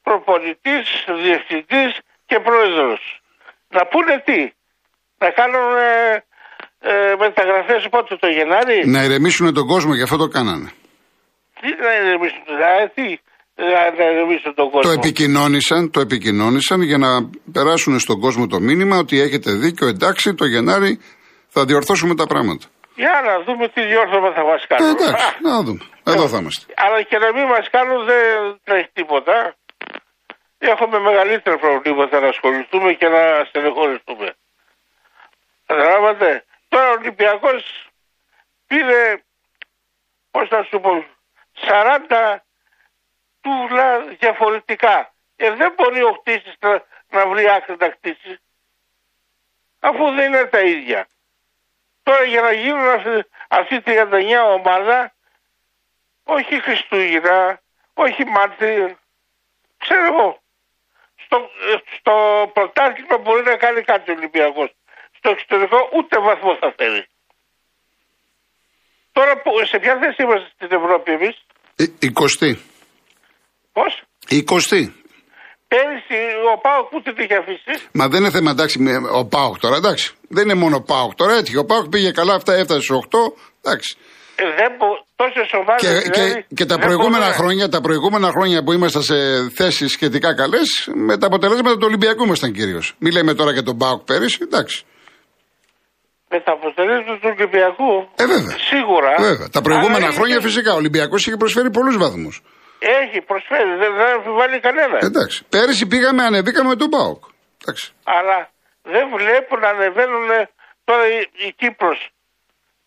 προπονητής, 0.04 1.06
διευθυντής 1.08 2.00
και 2.26 2.40
πρόεδρος. 2.40 3.22
Να 3.70 3.86
πούνε 3.86 4.22
τι. 4.26 4.52
Να 5.18 5.30
κάνουν 5.30 5.76
ε, 5.78 6.24
ε, 6.80 7.16
μεταγραφές 7.20 7.88
πότε 7.90 8.16
το 8.16 8.28
Γενάρη; 8.28 8.88
Να 8.88 9.04
ηρεμήσουν 9.04 9.54
τον 9.54 9.68
κόσμο, 9.68 9.94
γι' 9.94 10.02
αυτό 10.02 10.18
το 10.18 10.28
κάνανε. 10.28 10.72
Τι 11.62 11.70
να 11.76 11.96
ηρεμήσουν, 11.96 12.44
δηλαδή, 12.46 12.90
τι 12.94 13.02
να 13.02 13.08
να 13.08 13.16
ηρεμήσουν 13.16 13.22
τον 14.56 14.70
κόσμο. 14.72 14.82
Το 14.82 14.90
επικοινώνησαν, 14.90 15.92
το 15.92 16.00
επικοινώνησαν 16.00 16.82
για 16.82 16.98
να 16.98 17.30
περάσουν 17.52 18.00
στον 18.00 18.20
κόσμο 18.20 18.48
το 18.48 18.60
μήνυμα 18.60 18.98
ότι 18.98 19.20
έχετε 19.20 19.52
δίκιο, 19.52 19.88
εντάξει, 19.88 20.34
το 20.34 20.46
Γενάρη 20.46 21.00
θα 21.48 21.66
διορθώσουμε 21.66 22.16
τα 22.16 22.26
πράγματα. 22.28 22.66
Για 22.96 23.22
να 23.26 23.44
δούμε 23.46 23.68
τι 23.68 23.82
διόρθωμα 23.86 24.32
θα 24.34 24.44
μας 24.44 24.64
Ε, 24.64 24.68
κάνουν. 24.68 24.90
εντάξει, 24.90 25.26
Α, 25.26 25.30
να 25.42 25.62
δούμε. 25.64 25.84
Εδώ 26.04 26.28
θα 26.28 26.38
είμαστε. 26.38 26.74
Αλλά 26.76 27.02
και 27.02 27.18
να 27.18 27.34
μην 27.34 27.46
μας 27.54 27.70
κάνουν 27.70 28.06
δεν 28.06 28.60
τρέχει 28.64 28.90
τίποτα. 28.94 29.56
Έχουμε 30.58 31.00
μεγαλύτερα 31.00 31.58
προβλήματα 31.58 32.20
να 32.20 32.28
ασχοληθούμε 32.28 32.94
και 32.94 33.08
να 33.08 33.22
στενεχωρηθούμε. 33.50 34.28
Καταλάβατε; 35.66 36.44
Τώρα 36.68 36.90
ο 36.90 36.96
Ολυμπιακός 37.00 37.62
πήρε, 38.68 39.02
πώς 40.32 40.50
να 40.50 40.62
σου 40.70 40.80
πω, 40.80 40.92
40 41.68 42.47
πουλά 43.48 44.00
διαφορετικά. 44.00 45.14
Ε, 45.36 45.52
δεν 45.52 45.74
μπορεί 45.76 46.02
ο 46.04 46.12
χτίστη 46.12 46.54
να, 47.10 47.28
βρει 47.28 47.50
άκρη 47.50 47.76
να 47.80 47.92
χτίσει, 47.92 48.40
αφού 49.80 50.12
δεν 50.12 50.34
είναι 50.34 50.46
τα 50.46 50.60
ίδια. 50.60 51.08
Τώρα 52.04 52.24
για 52.24 52.42
να 52.42 52.52
γίνουν 52.52 52.90
αυτή, 52.90 53.30
αυτή 53.48 53.82
39 53.86 54.54
ομάδα, 54.54 55.14
όχι 56.24 56.62
Χριστούγεννα, 56.62 57.62
όχι 57.94 58.26
Μάρτιο, 58.26 58.98
ξέρω 59.78 60.06
εγώ. 60.06 60.42
Στο, 61.16 61.50
στο 63.06 63.20
μπορεί 63.20 63.44
να 63.44 63.56
κάνει 63.56 63.82
κάτι 63.82 64.12
ο 64.12 64.14
Ολυμπιακός. 64.14 64.70
Στο 65.18 65.30
εξωτερικό 65.30 65.90
ούτε 65.94 66.20
βαθμό 66.20 66.56
θα 66.56 66.74
θέλει. 66.78 67.08
Τώρα 69.12 69.42
σε 69.64 69.80
ποια 69.80 69.98
θέση 69.98 70.24
είμαστε 70.24 70.52
στην 70.56 70.72
Ευρώπη 70.72 71.12
εμείς, 71.12 71.46
ε, 71.80 71.86
20. 72.02 72.58
Πώς; 73.78 73.94
Η 74.28 74.38
20η. 74.52 74.82
Πέρυσι 75.72 76.22
ο 76.54 76.58
Πάοκ 76.66 76.86
που 76.92 77.02
την 77.02 77.16
είχε 77.18 77.36
αφήσει; 77.36 77.74
Μα 77.92 78.08
δεν 78.08 78.20
είναι 78.20 78.32
θέμα 78.38 78.52
εντάξει 78.52 78.78
ο 79.20 79.26
Πάοκ 79.26 79.58
τώρα, 79.60 79.76
εντάξει. 79.76 80.14
Δεν 80.28 80.44
είναι 80.44 80.54
μόνο 80.64 80.76
ο 80.76 80.82
Πάοκ 80.82 81.14
τώρα, 81.16 81.34
έτσι. 81.34 81.58
Ο 81.58 81.66
Πάοκ 81.66 81.86
πήγε 81.90 82.12
καλά, 82.12 82.34
αυτά 82.34 82.54
έφτασε 82.54 82.82
στους 82.82 82.98
8. 82.98 83.18
Εντάξει. 83.62 83.98
Ε, 84.36 84.44
δεν 84.60 84.70
μπο... 84.78 84.88
Τόσο 85.16 85.42
σοβαρά. 85.54 85.78
Και, 85.78 85.88
δηλαδή, 85.88 86.34
και, 86.34 86.46
και, 86.56 86.66
τα, 86.66 86.78
προηγούμενα 86.80 87.26
χρόνια, 87.26 87.70
τα 87.70 87.82
προηγούμενα 87.82 88.30
χρόνια 88.30 88.64
που 88.64 88.72
ήμασταν 88.74 89.02
σε 89.02 89.16
θέσεις 89.50 89.92
σχετικά 89.92 90.36
καλές, 90.36 90.90
με 90.94 91.18
τα 91.18 91.28
αποτελέσματα 91.28 91.76
του 91.78 91.86
Ολυμπιακού 91.90 92.24
ήμασταν 92.24 92.52
κυρίως. 92.54 92.96
Μη 93.00 93.12
λέμε 93.12 93.34
τώρα 93.34 93.52
για 93.52 93.64
τον 93.64 93.78
Πάοκ 93.78 94.02
πέρυσι, 94.04 94.40
εντάξει. 94.42 94.86
Με 96.30 96.40
τα 96.40 96.52
αποτελέσματα 96.52 97.20
του 97.22 97.30
Ολυμπιακού. 97.36 97.92
Ε, 98.16 98.26
βέβαια. 98.26 98.58
Σίγουρα. 98.72 99.16
Βέβαια. 99.20 99.50
Τα 99.50 99.62
προηγούμενα 99.62 100.06
Άρα, 100.06 100.16
χρόνια 100.16 100.42
φυσικά 100.42 100.74
ο 100.74 100.76
Ολυμπιακός 100.76 101.28
είχε 101.28 101.38
προσφέρει 101.38 101.70
πολλούς 101.72 101.98
βαθμούς. 101.98 102.42
Έχει 102.80 103.22
προσφέρει, 103.22 103.70
δεν, 103.82 103.92
δεν 103.96 104.08
αμφιβάλλει 104.16 104.60
κανένα. 104.60 104.98
Εντάξει. 105.02 105.46
Πέρυσι 105.50 105.88
πήγαμε, 105.88 106.24
ανεβήκαμε 106.24 106.70
με 106.70 106.76
τον 106.76 106.90
Πάοκ. 106.90 107.24
Εντάξει. 107.62 107.92
Αλλά 108.04 108.50
δεν 108.94 109.06
βλέπω 109.18 109.58
να 109.58 109.70
ανεβαίνουν 109.70 110.28
τώρα 110.84 111.04
η, 111.08 111.20
η 111.48 111.54
Κύπρος. 111.58 112.10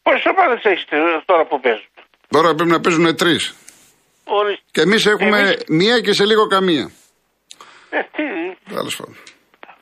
Πόσες 0.02 0.24
ομάδες 0.26 0.60
έχεις 0.64 0.84
τώρα 1.24 1.44
που 1.46 1.60
παίζουν; 1.60 1.88
Τώρα 2.28 2.54
πρέπει 2.54 2.70
να 2.70 2.80
παίζουν 2.80 3.16
τρεις. 3.16 3.54
Ορίστε. 4.24 4.64
Και 4.70 4.80
εμείς 4.80 5.06
έχουμε 5.06 5.38
Εμείς- 5.38 5.64
μία 5.68 6.00
και 6.00 6.12
σε 6.12 6.24
λίγο 6.24 6.46
καμία. 6.46 6.90
Ε, 7.90 8.00
τι, 8.02 8.24
Τέλος 8.74 8.96
πάντων. 8.96 9.16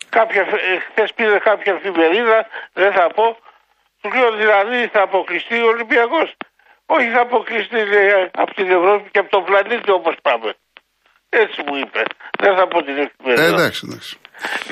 κάποια, 0.08 0.40
ε, 0.40 0.78
χθες 0.90 1.12
πήρε 1.16 1.38
κάποια 1.38 1.72
εφημερίδα, 1.74 2.46
δεν 2.72 2.92
θα 2.92 3.06
πω. 3.14 3.36
Του 4.00 4.08
λέω 4.16 4.30
δηλαδή 4.36 4.88
θα 4.92 5.02
αποκλειστεί 5.02 5.56
ο 5.62 5.66
Ολυμπιακός. 5.66 6.36
Όχι 6.94 7.08
θα 7.14 7.20
αποκλειστεί 7.20 7.78
λέει, 7.92 8.08
από 8.42 8.52
την 8.58 8.68
Ευρώπη 8.78 9.06
και 9.12 9.18
από 9.22 9.30
τον 9.34 9.42
πλανήτη 9.48 9.90
όπως 9.98 10.14
πάμε. 10.22 10.48
Έτσι 11.42 11.58
μου 11.66 11.74
είπε. 11.82 12.02
Δεν 12.42 12.52
θα 12.58 12.64
πω 12.68 12.78
την 12.82 12.96
Ε, 12.98 13.02
εφημερίδα. 13.06 13.46
εντάξει, 13.54 13.80
εντάξει. 13.88 14.12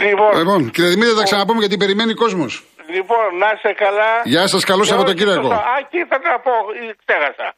λοιπόν, 0.05 0.31
Λοιπόν, 0.39 0.61
κύριε 0.75 0.91
Δημήτρη, 0.91 1.11
θα 1.15 1.19
τα 1.23 1.23
ξαναπούμε 1.31 1.59
γιατί 1.65 1.77
περιμένει 1.77 2.15
κόσμος. 2.15 2.53
λοιπόν, 2.97 3.25
να 3.43 3.49
είσαι 3.55 3.73
καλά. 3.85 4.11
Γεια 4.25 4.47
σας, 4.47 4.65
καλό 4.65 4.83
Και 4.83 4.89
Σαββατοκύριακο. 4.91 5.47
όχι 5.49 5.49
τόσο- 5.49 5.69
Α, 5.75 5.77
και 5.91 6.01
θα 6.11 6.17
να 6.31 6.39
πω, 6.47 6.53
ε, 6.81 6.95
ξέχασα. 7.05 7.49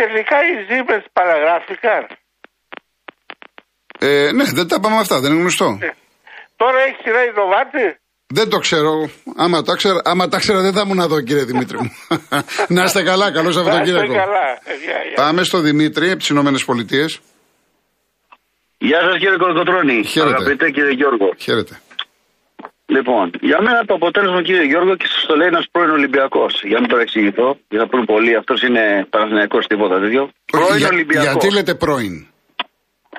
Τελικά 0.00 0.36
οι 0.46 0.52
Siemens 0.68 1.06
παραγράφηκαν. 1.12 2.02
Ε, 4.00 4.30
ναι, 4.32 4.44
δεν 4.44 4.68
τα 4.68 4.80
πάμε 4.80 4.96
αυτά, 4.96 5.20
δεν 5.20 5.30
είναι 5.32 5.40
γνωστό. 5.40 5.78
Ε, 5.82 5.88
Τώρα 6.56 6.78
έχει 6.86 6.96
σειρά 7.02 7.24
η 7.24 7.30
Δοβάτη. 7.30 7.86
Δεν 8.26 8.48
το 8.48 8.58
ξέρω. 8.58 9.10
Άμα, 9.36 9.62
το 9.62 9.72
ξέρω, 9.74 9.98
άμα 10.04 10.28
τα 10.28 10.38
ξέρω, 10.38 10.60
δεν 10.60 10.72
θα 10.72 10.82
ήμουν 10.84 10.98
εδώ, 10.98 11.20
κύριε 11.20 11.44
Δημήτρη 11.44 11.76
μου. 11.78 11.90
να 12.76 12.82
είστε 12.84 13.02
καλά, 13.02 13.32
καλό 13.32 13.42
Να 13.42 13.48
είστε 13.48 13.62
Σαββατοκύριακο. 13.62 14.12
καλά. 14.14 14.44
Ε, 14.64 14.74
γεια, 14.84 14.98
γεια. 15.08 15.14
Πάμε 15.14 15.42
στο 15.42 15.58
Δημήτρη 15.58 16.08
από 16.10 16.18
τις 16.18 16.28
Ηνωμένες 16.28 16.64
Πολιτείες. 16.64 17.20
Γεια 18.78 19.00
σας 19.00 19.18
κύριε 19.18 19.36
Κορκοτρόνη. 19.36 20.04
Χαίρετε. 20.04 20.34
Αγαπητέ 20.34 20.70
κύριε 20.70 20.90
Γιώργο. 20.90 21.34
Χαίρετε. 21.38 21.80
Λοιπόν, 22.86 23.30
για 23.40 23.62
μένα 23.62 23.84
το 23.84 23.94
αποτέλεσμα 23.94 24.42
κύριε 24.42 24.62
Γιώργο 24.64 24.96
και 24.96 25.06
σας 25.06 25.24
το 25.26 25.34
λέει 25.36 25.46
ένας 25.46 25.66
πρώην 25.70 25.90
Ολυμπιακός. 25.90 26.62
Για 26.62 26.74
να 26.74 26.80
μην 26.80 26.88
το 26.88 26.96
εξηγηθώ, 26.96 27.58
γιατί 27.68 27.84
θα 27.84 27.88
πούνε 27.90 28.04
πολλοί, 28.04 28.36
αυτός 28.36 28.62
είναι 28.62 29.06
Παναθυνιακό 29.10 29.58
τίποτα 29.58 30.00
τέτοιο. 30.00 30.22
Όχι, 30.22 30.32
Πρώην 30.52 30.76
για- 30.76 30.88
Ολυμπιακός. 30.92 31.32
γιατί 31.32 31.52
λέτε 31.52 31.74
πρώην; 31.74 32.26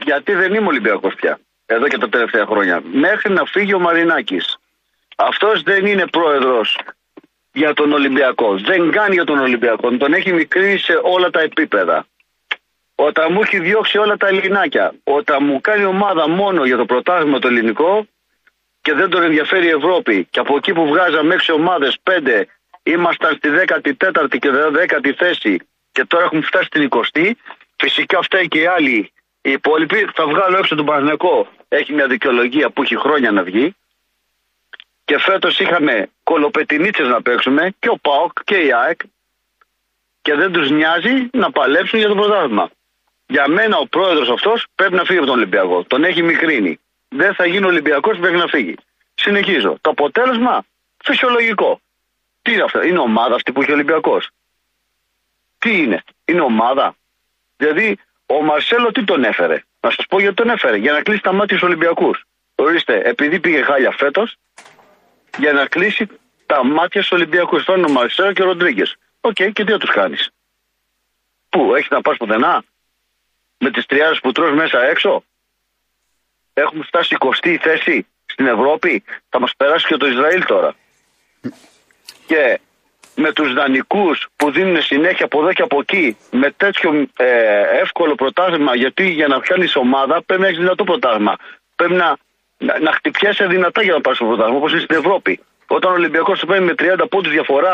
Γιατί 0.05 0.31
δεν 0.33 0.53
είμαι 0.53 0.67
Ολυμπιακός 0.67 1.13
πια. 1.15 1.39
Εδώ 1.65 1.87
και 1.87 1.97
τα 1.97 2.09
τελευταία 2.09 2.45
χρόνια. 2.45 2.81
Μέχρι 2.93 3.33
να 3.33 3.43
φύγει 3.45 3.73
ο 3.73 3.79
Μαρινάκης. 3.79 4.57
Αυτός 5.19 5.63
δεν 5.63 5.85
είναι 5.85 6.07
πρόεδρος 6.07 6.77
για 7.51 7.73
τον 7.73 7.91
Ολυμπιακό. 7.91 8.57
Δεν 8.57 8.91
κάνει 8.91 9.13
για 9.13 9.23
τον 9.23 9.39
Ολυμπιακό. 9.39 9.97
Τον 9.97 10.13
έχει 10.13 10.33
μικρύνει 10.33 10.77
σε 10.77 10.99
όλα 11.03 11.29
τα 11.29 11.41
επίπεδα. 11.41 12.05
Όταν 12.95 13.33
μου 13.33 13.41
έχει 13.41 13.59
διώξει 13.59 13.97
όλα 13.97 14.17
τα 14.17 14.27
ελληνάκια. 14.27 14.93
Όταν 15.03 15.43
μου 15.45 15.61
κάνει 15.61 15.85
ομάδα 15.85 16.29
μόνο 16.29 16.65
για 16.65 16.77
το 16.77 16.85
πρωτάθλημα 16.85 17.39
το 17.39 17.47
ελληνικό 17.47 18.07
και 18.81 18.93
δεν 18.93 19.09
τον 19.09 19.23
ενδιαφέρει 19.23 19.65
η 19.65 19.69
Ευρώπη. 19.69 20.27
Και 20.29 20.39
από 20.39 20.55
εκεί 20.55 20.73
που 20.73 20.87
βγάζαμε 20.87 21.35
6 21.35 21.53
ομάδες, 21.53 21.97
5, 22.03 22.45
ήμασταν 22.83 23.35
στη 23.35 23.49
14η 23.67 24.37
και 24.39 24.49
10η 24.51 25.11
θέση 25.17 25.59
και 25.91 26.05
τώρα 26.05 26.23
έχουμε 26.23 26.41
φτάσει 26.41 26.65
στην 26.65 26.89
20η. 26.89 27.31
Φυσικά 27.75 28.21
φταίει 28.21 28.47
και 28.47 28.59
οι 28.59 28.65
άλλοι. 28.65 29.11
Οι 29.41 29.51
υπόλοιποι 29.51 30.09
θα 30.13 30.27
βγάλω 30.27 30.57
έξω 30.57 30.75
τον 30.75 30.85
Παναγενικό. 30.85 31.47
Έχει 31.67 31.93
μια 31.93 32.07
δικαιολογία 32.07 32.69
που 32.69 32.81
έχει 32.81 32.97
χρόνια 32.97 33.31
να 33.31 33.43
βγει. 33.43 33.75
Και 35.07 35.17
φέτος 35.17 35.59
είχαμε 35.59 36.09
κολοπετινίτσες 36.23 37.07
να 37.07 37.21
παίξουμε 37.21 37.75
και 37.79 37.89
ο 37.89 37.97
ΠΑΟΚ 38.01 38.43
και 38.43 38.57
η 38.57 38.73
ΑΕΚ. 38.73 38.99
Και 40.21 40.33
δεν 40.35 40.51
τους 40.51 40.69
νοιάζει 40.69 41.29
να 41.31 41.51
παλέψουν 41.51 41.99
για 41.99 42.07
το 42.07 42.15
πρωτάθλημα. 42.15 42.69
Για 43.27 43.47
μένα 43.47 43.77
ο 43.77 43.85
πρόεδρος 43.85 44.29
αυτός 44.29 44.67
πρέπει 44.75 44.93
να 44.93 45.03
φύγει 45.03 45.17
από 45.17 45.27
τον 45.27 45.35
Ολυμπιακό. 45.35 45.83
Τον 45.83 46.03
έχει 46.03 46.23
μικρύνει. 46.23 46.79
Δεν 47.07 47.33
θα 47.33 47.45
γίνει 47.45 47.65
Ολυμπιακός 47.65 48.17
μέχρι 48.17 48.37
να 48.37 48.47
φύγει. 48.47 48.75
Συνεχίζω. 49.13 49.77
Το 49.81 49.89
αποτέλεσμα 49.89 50.65
φυσιολογικό. 51.03 51.81
Τι 52.41 52.53
είναι 52.53 52.63
αυτό, 52.63 52.83
είναι 52.83 52.99
ομάδα 52.99 53.35
αυτή 53.35 53.51
που 53.51 53.61
έχει 53.61 53.71
ο 53.71 53.73
Ολυμπιακός. 53.73 54.29
Τι 55.57 55.81
είναι, 55.81 56.03
είναι 56.25 56.41
ομάδα. 56.41 56.95
Δηλαδή, 57.57 57.97
ο 58.25 58.41
Μαρσέλο 58.41 58.91
τι 58.91 59.03
τον 59.03 59.23
έφερε; 59.23 59.63
Να 59.79 59.89
σας 59.89 60.05
πω 60.09 60.19
γιατί 60.19 60.35
τον 60.35 60.49
έφερε. 60.49 60.77
Για 60.77 60.91
να 60.91 61.01
κλείσει 61.01 61.21
τα 61.21 61.33
μάτια 61.33 61.57
στους 61.57 61.69
Ολυμπιακούς. 61.69 62.23
Ορίστε, 62.55 63.01
επειδή 63.05 63.39
πήγε 63.39 63.61
χάλια 63.61 63.91
φέτος, 63.91 64.37
για 65.37 65.53
να 65.53 65.65
κλείσει 65.65 66.07
τα 66.45 66.65
μάτια 66.65 67.01
στους 67.03 67.17
Ολυμπιακούς. 67.17 67.59
Αυτό 67.59 67.75
είναι 67.77 67.85
ο 67.85 67.91
Μαρσέλο 67.91 68.33
και 68.33 68.41
ο 68.41 68.45
Ροντρίγκες. 68.45 68.95
Οκ, 69.21 69.33
και 69.33 69.63
τι 69.63 69.71
θα 69.71 69.77
τους 69.77 69.89
κάνεις. 69.89 70.29
Πού, 71.49 71.75
έχεις 71.75 71.89
να 71.89 72.01
πας 72.01 72.17
πουθενά; 72.17 72.63
Με 73.57 73.71
τις 73.71 73.85
τριάρες 73.85 74.19
που 74.19 74.31
τρως 74.31 74.53
μέσα 74.53 74.83
έξω; 74.83 75.23
Έχουμε 76.53 76.83
φτάσει 76.83 77.15
20η 77.19 77.57
θέση 77.61 78.07
στην 78.25 78.47
Ευρώπη. 78.47 79.03
Θα 79.29 79.39
μας 79.39 79.53
περάσει 79.57 79.87
και 79.87 79.97
το 79.97 80.07
Ισραήλ 80.07 80.45
τώρα. 80.45 80.75
Και 82.25 82.59
με 83.15 83.33
τους 83.33 83.53
δανεικούς 83.53 84.27
που 84.35 84.51
δίνουν 84.51 84.81
συνέχεια 84.81 85.25
από 85.25 85.41
εδώ 85.41 85.53
και 85.53 85.61
από 85.61 85.79
εκεί 85.79 86.17
με 86.31 86.51
τέτοιο 86.51 87.07
ε, 87.17 87.61
εύκολο 87.81 88.15
πρωτάθλημα 88.15 88.75
γιατί 88.75 89.09
για 89.09 89.27
να 89.27 89.39
πιάνεις 89.39 89.75
ομάδα 89.75 90.21
πρέπει 90.23 90.41
να 90.41 90.47
έχεις 90.47 90.59
δυνατό 90.59 90.83
πρωτάθλημα. 90.83 91.35
Πρέπει 91.75 91.93
να, 91.93 92.17
να, 92.65 92.73
να 92.85 92.91
χτυπιέσαι 92.97 93.45
δυνατά 93.53 93.81
για 93.83 93.93
να 93.93 94.01
πάρεις 94.01 94.19
το 94.19 94.25
πρωτάθλημα 94.25 94.57
όπως 94.59 94.71
είναι 94.71 94.81
στην 94.87 94.95
Ευρώπη. 95.01 95.33
Όταν 95.77 95.91
ο 95.91 95.93
Ολυμπιακός 95.93 96.37
σου 96.39 96.45
παίρνει 96.49 96.65
με 96.65 96.75
30 96.77 97.05
πόντους 97.09 97.31
διαφορά 97.37 97.73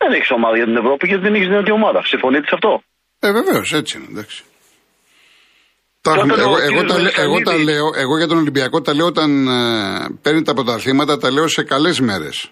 δεν 0.00 0.10
έχεις 0.16 0.30
ομάδα 0.30 0.56
για 0.56 0.64
την 0.70 0.76
Ευρώπη 0.82 1.06
γιατί 1.06 1.22
δεν 1.22 1.34
έχεις 1.34 1.48
δυνατή 1.48 1.70
ομάδα. 1.80 2.00
Συμφωνείτε 2.12 2.46
σε 2.50 2.54
αυτό; 2.58 2.82
Ε, 3.20 3.32
βεβαίως, 3.32 3.72
έτσι 3.72 3.92
είναι, 3.98 4.06
εντάξει. 4.10 4.42
Τα 6.00 6.12
Και 6.12 6.18
έχουμε- 6.18 6.34
όταν 6.34 6.46
ο 6.46 6.48
εγώ, 6.50 6.58
εγώ, 6.58 6.68
κύριος 6.72 6.92
τα, 6.92 6.98
λέ- 7.02 7.18
εγώ 7.18 7.32
τα 7.32 7.52
Μελισανίδης- 7.52 7.68
λέω, 7.68 7.86
εγώ 8.04 8.16
για 8.16 8.26
τον 8.26 8.38
Ολυμπιακό 8.38 8.80
τα 8.80 8.94
λέω 8.94 9.06
όταν 9.06 9.30
ε, 9.48 10.18
παίρνει 10.22 10.42
τα 10.42 10.54
πρωταθλήματα, 10.54 11.16
τα 11.18 11.30
λέω 11.30 11.48
σε 11.48 11.62
καλές 11.62 12.00
μέρες. 12.00 12.50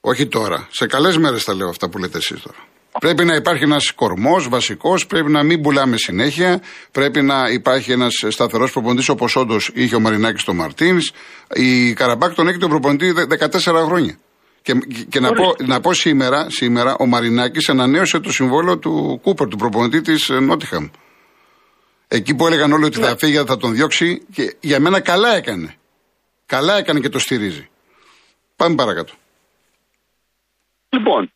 Όχι 0.00 0.26
τώρα. 0.28 0.68
Σε 0.70 0.86
καλές 0.86 1.16
μέρες 1.16 1.44
τα 1.44 1.54
λέω 1.54 1.68
αυτά 1.68 1.88
που 1.88 1.98
λέτε 1.98 2.18
εσείς 2.18 2.42
τώρα. 2.42 2.58
Πρέπει 3.00 3.24
να 3.24 3.34
υπάρχει 3.34 3.62
ένας 3.64 3.90
κορμός 3.92 4.48
βασικός, 4.48 5.06
πρέπει 5.06 5.30
να 5.30 5.42
μην 5.42 5.60
πουλάμε 5.62 5.96
συνέχεια, 5.96 6.62
πρέπει 6.92 7.22
να 7.22 7.48
υπάρχει 7.48 7.92
ένας 7.92 8.12
σταθερός 8.28 8.72
προπονητής 8.72 9.08
όπως 9.08 9.36
όντως 9.36 9.70
είχε 9.74 9.94
ο 9.94 10.00
Μαρινάκης 10.00 10.42
στο 10.42 10.54
Μαρτίνς. 10.54 11.10
Η 11.54 11.92
Καραμπάκ 11.92 12.34
τον 12.34 12.48
έχει 12.48 12.58
τον 12.58 12.68
προπονητή 12.68 13.10
δε- 13.10 13.24
14 13.26 13.84
χρόνια. 13.84 14.18
Και, 14.62 14.72
και 15.08 15.20
να, 15.20 15.32
πω, 15.32 15.54
να 15.64 15.80
πω 15.80 15.92
σήμερα, 15.92 16.50
σήμερα 16.50 16.96
ο 16.98 17.06
Μαρινάκης 17.06 17.68
ανανέωσε 17.68 18.18
το 18.20 18.32
συμβόλαιο 18.32 18.78
του 18.78 19.20
Κούπερ, 19.22 19.48
του 19.48 19.56
προπονητή 19.56 20.00
της 20.00 20.28
Νότιχαμ. 20.28 20.88
Εκεί 22.08 22.34
που 22.34 22.46
έλεγαν 22.46 22.72
όλοι 22.72 22.84
ότι 22.84 23.00
θα 23.00 23.16
φύγει, 23.18 23.36
θα 23.46 23.56
τον 23.56 23.74
διώξει. 23.74 24.22
Και 24.32 24.56
για 24.60 24.80
μένα 24.80 25.00
καλά 25.00 25.36
έκανε. 25.36 25.74
Καλά 26.46 26.76
έκανε 26.78 27.00
και 27.00 27.08
το 27.08 27.18
στηρίζει. 27.18 27.68
Πάμε 28.56 28.74
παρακάτω. 28.74 29.12
Λοιπόν, 30.88 31.32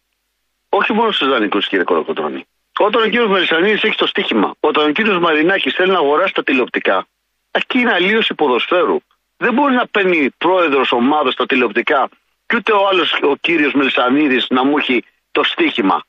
όχι 0.75 0.93
μόνο 0.93 1.13
στους 1.13 1.29
δανεικούς, 1.29 1.69
κύριε 1.69 1.85
Κολοκοτρόνη. 1.85 2.47
Όταν 2.79 3.03
ο 3.03 3.05
κύριος 3.05 3.29
Μελισανίδης 3.29 3.83
έχει 3.83 3.97
το 3.97 4.07
στοίχημα, 4.07 4.55
όταν 4.61 4.89
ο 4.89 4.93
κύριος 4.93 5.19
Μαρινάκης 5.19 5.75
θέλει 5.75 5.91
να 5.91 5.99
αγοράσει 5.99 6.35
τα 6.35 6.43
τηλεοπτικά, 6.43 7.07
εκεί 7.51 7.79
είναι 7.79 7.93
αλλίωση 7.93 8.35
ποδοσφαίρου. 8.35 8.97
Δεν 9.37 9.53
μπορεί 9.55 9.75
να 9.75 9.87
παίρνει 9.87 10.31
πρόεδρος 10.39 10.93
ομάδας 10.93 11.33
στα 11.33 11.47
τηλεοπτικά 11.47 12.09
και 12.47 12.57
ούτε 12.57 12.73
ο 12.73 12.89
άλλος 12.89 13.13
ο 13.23 13.37
κύριος 13.37 13.73
Μελισανίδης 13.73 14.47
να 14.49 14.65
μου 14.65 14.79
έχει 14.79 15.05
το 15.31 15.43
στοίχημα. 15.43 16.05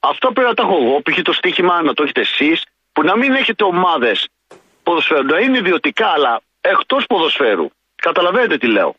Αυτό 0.00 0.32
πρέπει 0.32 0.48
να 0.48 0.54
το 0.54 0.62
έχω 0.62 0.76
εγώ, 0.82 1.00
π.χ. 1.02 1.22
το 1.22 1.32
στοίχημα 1.32 1.82
να 1.82 1.94
το 1.94 2.02
έχετε 2.02 2.20
εσείς, 2.20 2.64
που 2.92 3.02
να 3.02 3.16
μην 3.16 3.32
έχετε 3.32 3.64
ομάδες 3.64 4.28
ποδοσφαίρου. 4.82 5.24
Να 5.24 5.38
είναι 5.38 5.58
ιδιωτικά, 5.58 6.06
αλλά 6.06 6.40
εκτός 6.60 7.06
ποδοσφαίρου. 7.06 7.68
Καταλαβαίνετε 7.96 8.58
τι 8.58 8.66
λέω. 8.66 8.94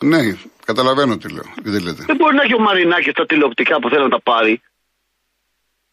Ναι, 0.00 0.18
καταλαβαίνω 0.64 1.16
τι 1.16 1.28
λέω. 1.32 1.44
Τι 1.62 1.70
λέτε. 1.82 2.02
Δεν 2.06 2.16
μπορεί 2.16 2.34
να 2.36 2.42
έχει 2.42 2.54
ο 2.54 2.60
Μαρινάκης 2.60 3.12
τα 3.12 3.26
τηλεοπτικά 3.26 3.78
που 3.80 3.88
θέλει 3.88 4.02
να 4.02 4.08
τα 4.08 4.20
πάρει. 4.22 4.62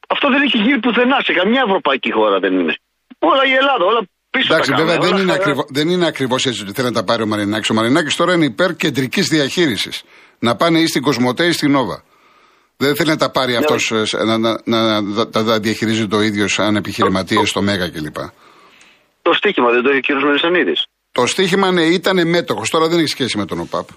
Αυτό 0.07 0.29
δεν 0.29 0.41
έχει 0.41 0.57
γίνει 0.57 0.79
πουθενά 0.79 1.17
σε 1.23 1.33
καμιά 1.33 1.63
ευρωπαϊκή 1.67 2.11
χώρα 2.11 2.39
δεν 2.39 2.53
είναι. 2.59 2.75
Όλα 3.19 3.45
η 3.45 3.51
Ελλάδα, 3.51 3.85
όλα 3.85 4.01
πίσω 4.29 4.53
Εντάξει, 4.53 4.71
τα 4.71 4.75
βέβαια 4.77 4.93
κάνουμε, 4.97 5.05
δεν 5.07 5.13
όλα 5.15 5.23
είναι, 5.23 5.31
χαρά. 5.31 5.43
ακριβώ, 5.43 5.65
δεν 5.69 5.89
είναι 5.89 6.05
ακριβώς 6.05 6.45
έτσι 6.45 6.61
ότι 6.61 6.71
θέλει 6.73 6.87
να 6.87 6.93
τα 6.93 7.03
πάρει 7.03 7.21
ο 7.23 7.25
Μαρινάκης. 7.25 7.69
Ο 7.69 7.73
Μαρινάκης 7.73 8.15
τώρα 8.15 8.33
είναι 8.33 8.45
υπέρ 8.45 8.75
κεντρική 8.75 9.21
διαχείρισης. 9.21 10.03
Να 10.39 10.55
πάνε 10.55 10.79
ή 10.79 10.87
στην 10.87 11.01
Κοσμοτέ 11.01 11.45
ή 11.45 11.51
στην 11.51 11.71
Νόβα. 11.71 12.03
Δεν 12.77 12.95
θέλει 12.95 13.09
να 13.09 13.17
τα 13.17 13.31
πάρει 13.31 13.55
αυτός 13.55 13.91
να, 14.25 14.37
να, 14.37 14.61
να, 14.65 15.01
να 15.01 15.29
τα- 15.29 15.43
τα 15.43 15.59
διαχειρίζει 15.59 16.07
το 16.07 16.21
ίδιος 16.21 16.53
σαν 16.53 16.75
επιχειρηματίες 16.75 17.49
στο 17.49 17.61
Μέγα 17.61 17.89
κλπ. 17.89 18.15
Το 19.21 19.33
στίχημα 19.33 19.71
δεν 19.71 19.81
το 19.83 19.89
έχει 19.89 19.97
ο 19.97 20.01
κύριος 20.01 20.23
Μελισανίδη. 20.23 20.73
Το 21.13 21.25
στοίχημα 21.25 21.71
ναι, 21.71 21.81
ήταν 21.81 22.27
μέτοχος. 22.27 22.69
Τώρα 22.69 22.87
δεν 22.87 22.99
έχει 22.99 23.07
σχέση 23.07 23.37
με 23.37 23.45
τον 23.45 23.59
ΟΠΑΠ. 23.59 23.87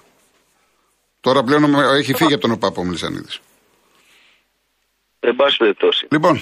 Τώρα 1.21 1.43
πλέον 1.43 1.75
έχει 1.75 2.13
φύγει 2.13 2.33
από 2.33 2.41
τον 2.41 2.51
ΟΠΑΠ 2.51 2.77
ο 2.77 2.83
Μιλισανίδη. 2.83 3.29
Εν 5.19 5.35
πάση 5.35 5.57
περιπτώσει. 5.57 6.07
Λοιπόν, 6.11 6.41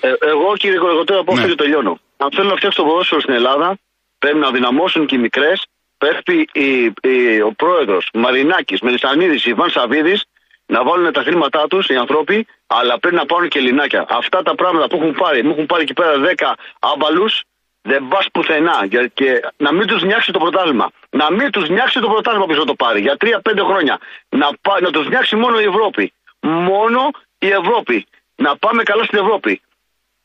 Ε, 0.00 0.12
εγώ 0.20 0.56
κύριε 0.56 0.78
Κοροκοτέρα, 0.78 1.18
από 1.20 1.32
αυτό 1.32 1.44
Ναι. 1.46 1.50
και 1.52 1.62
τελειώνω. 1.62 2.00
Αν 2.16 2.30
θέλουν 2.34 2.50
να 2.50 2.56
φτιάξουν 2.56 2.84
το 2.84 2.90
ποδόσφαιρο 2.90 3.20
στην 3.20 3.34
Ελλάδα, 3.34 3.78
πρέπει 4.18 4.38
να 4.38 4.50
δυναμώσουν 4.50 5.06
και 5.06 5.14
οι 5.14 5.18
μικρές. 5.18 5.66
Πρέπει 5.98 6.48
η, 6.52 6.84
η, 7.08 7.40
ο 7.40 7.52
πρόεδρος 7.56 8.08
Μαρινάκης, 8.14 8.80
Μελισανίδης, 8.80 9.44
Ιβάν 9.44 9.70
Σαββίδης 9.70 10.24
να 10.66 10.84
βάλουν 10.84 11.12
τα 11.12 11.22
χρήματά 11.22 11.66
τους 11.68 11.86
οι 11.88 11.94
άνθρωποι, 11.96 12.46
αλλά 12.66 12.98
πρέπει 12.98 13.14
να 13.16 13.26
πάρουν 13.26 13.48
και 13.48 13.60
λινάκια. 13.60 14.06
Αυτά 14.08 14.42
τα 14.42 14.54
πράγματα 14.54 14.86
που 14.88 14.96
έχουν 14.96 15.12
πάρει, 15.14 15.42
μου 15.44 15.50
έχουν 15.50 15.66
πάρει 15.66 15.82
εκεί 15.82 15.92
πέρα 15.92 16.14
10 16.18 16.56
άμπαλους, 16.78 17.42
δεν 17.82 18.08
πας 18.08 18.26
πουθενά. 18.32 18.76
Για- 18.92 19.06
Και 19.18 19.40
να 19.56 19.72
μην 19.72 19.86
τους 19.86 20.02
νιάξεις 20.02 20.32
το 20.32 20.38
πρωτάθλημα. 20.38 20.86
Να 21.10 21.26
μην 21.32 21.50
τους 21.50 21.68
νιάξεις 21.68 22.00
το 22.00 22.08
πρωτάθλημα 22.08 22.46
που 22.46 22.54
θα 22.54 22.64
το 22.64 22.74
πάρει 22.74 23.00
για 23.00 23.16
3-5 23.16 23.62
χρόνια. 23.70 23.98
Να, 24.28 24.46
πά- 24.60 24.80
να 24.80 24.90
τους 24.90 25.08
νιάξει 25.08 25.36
μόνο 25.36 25.60
η 25.60 25.64
Ευρώπη. 25.72 26.12
Μόνο 26.40 27.00
η 27.38 27.48
Ευρώπη. 27.60 28.06
Να 28.44 28.56
πάμε 28.56 28.82
καλά 28.82 29.04
στην 29.04 29.18
Ευρώπη. 29.18 29.60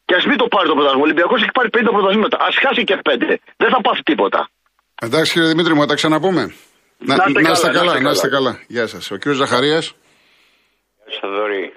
Και 0.05 0.15
ας 0.15 0.25
μην 0.25 0.37
το 0.37 0.47
πάρει 0.47 0.67
το 0.67 0.73
πρωτάθλημα. 0.73 1.03
Ο 1.03 1.07
Ολυμπιακός 1.07 1.41
έχει 1.41 1.51
πάρει 1.51 1.69
50 1.69 1.91
πρωταθλήματα. 1.91 2.37
Α 2.45 2.47
χάσει 2.63 2.83
και 2.83 2.97
5. 3.03 3.39
Δεν 3.57 3.69
θα 3.69 3.81
πάθει 3.81 4.03
τίποτα. 4.03 4.49
εντάξει 5.01 5.31
κύριε 5.33 5.47
Δημήτρη 5.47 5.73
μου, 5.73 5.79
θα 5.81 5.87
τα 5.87 5.95
ξαναπούμε. 5.95 6.43
Να, 6.97 7.15
Να 7.15 7.23
είστε 7.27 7.41
να 7.41 7.51
είστε 7.51 7.67
καλά, 7.67 7.77
καλά, 7.79 7.93
να 7.93 7.99
να 7.99 8.09
είστε 8.11 8.27
είστε 8.27 8.29
καλά. 8.37 8.59
Γεια 8.67 8.87
σας. 8.87 9.11
Ο 9.11 9.15
κύριος 9.15 9.37
Ζαχαρίας, 9.37 9.93
Σαδωρή. 11.19 11.73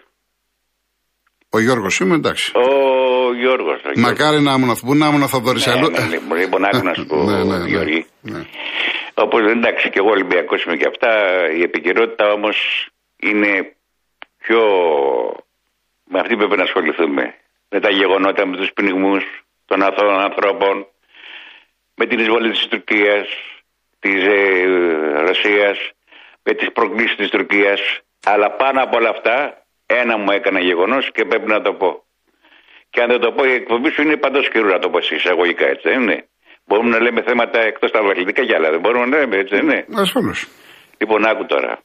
Ο 1.51 1.61
Γιώργος 1.61 1.99
είμαι, 2.01 2.15
εντάξει. 2.15 2.53
Ο 2.55 3.35
Γιώργος. 3.35 3.81
ο 3.85 4.01
Μακάρι 4.01 4.41
να 4.41 4.53
ήμουν, 4.53 4.77
πού 4.87 4.95
να 4.95 5.07
ήμουν 5.07 5.29
θα 5.29 5.39
δωρήσει 5.39 5.69
Ναι, 5.69 5.75
αλλού. 5.77 5.91
ναι, 5.91 6.07
λοιπόν, 6.11 6.39
λοιπόν, 6.39 6.65
άκου 6.65 6.83
να 6.85 6.95
σου 6.95 7.07
πω, 7.11 7.17
Ναι, 7.23 7.45
ναι, 7.45 7.59
ναι. 7.59 7.69
Γιώργη. 7.69 8.07
Ναι. 8.21 8.43
Όπως 9.15 9.41
εντάξει 9.51 9.91
και 9.91 9.99
εγώ 9.99 10.11
Ολυμπιακός 10.11 10.65
είμαι 10.65 10.77
και 10.77 10.87
αυτά, 10.89 11.11
η 11.57 11.63
επικαιρότητα 11.63 12.33
όμως 12.33 12.57
είναι 13.17 13.73
πιο. 14.39 14.61
με 16.05 16.19
αυτή 16.21 16.37
πρέπει 16.37 16.57
να 16.57 16.63
ασχοληθούμε. 16.63 17.35
Με 17.71 17.81
τα 17.81 17.91
γεγονότα, 17.91 18.47
με 18.47 18.57
τους 18.57 18.71
πνιγμούς 18.73 19.25
των 19.67 19.83
αθώων 19.83 20.21
ανθρώπων, 20.21 20.87
με 21.95 22.07
την 22.07 22.19
εισβολή 22.19 22.51
της 22.51 22.67
Τουρκίας, 22.67 23.29
της 23.99 24.23
ε, 24.27 24.65
Ρωσίας, 25.27 25.79
με 26.43 26.55
τις 26.55 26.73
προκλήσεις 26.73 27.17
της 27.17 27.29
Τουρκίας, 27.31 27.81
αλλά 28.25 28.51
πάνω 28.51 28.83
από 28.83 28.97
όλα 28.97 29.09
αυτά 29.09 29.67
ένα 29.89 30.19
μου 30.19 30.31
έκανε 30.31 30.61
γεγονός 30.61 31.11
και 31.13 31.25
πρέπει 31.25 31.47
να 31.47 31.61
το 31.63 31.73
πω. 31.73 32.05
Και 32.91 33.01
αν 33.01 33.09
δεν 33.09 33.21
το 33.21 33.33
πω, 33.33 33.45
η 33.45 33.53
εκπομπή 33.53 33.91
σου 33.91 34.03
είναι 34.03 34.17
παντός 34.17 34.49
καιρού 34.49 34.67
να 34.67 34.79
το 34.79 34.91
πω 34.91 34.99
εσύ 34.99 35.15
εισαγωγικά, 35.15 35.67
έτσι 35.67 35.89
δεν 35.89 36.03
είναι. 36.03 36.29
Μπορούμε 36.67 36.89
να 36.89 37.01
λέμε 37.01 37.23
θέματα 37.23 37.61
εκτός 37.61 37.91
τα 37.91 37.99
αθλητικά 37.99 38.45
κι 38.45 38.55
άλλα. 38.55 38.71
Δεν 38.71 38.81
μπορούμε 38.81 39.07
να 39.07 39.19
λέμε, 39.19 39.37
έτσι 39.37 39.55
δεν 39.55 39.65
είναι. 39.65 39.87
Ασφαλώς. 39.95 40.49
Λοιπόν, 40.99 41.27
άκου 41.27 41.47
τώρα. 41.47 41.83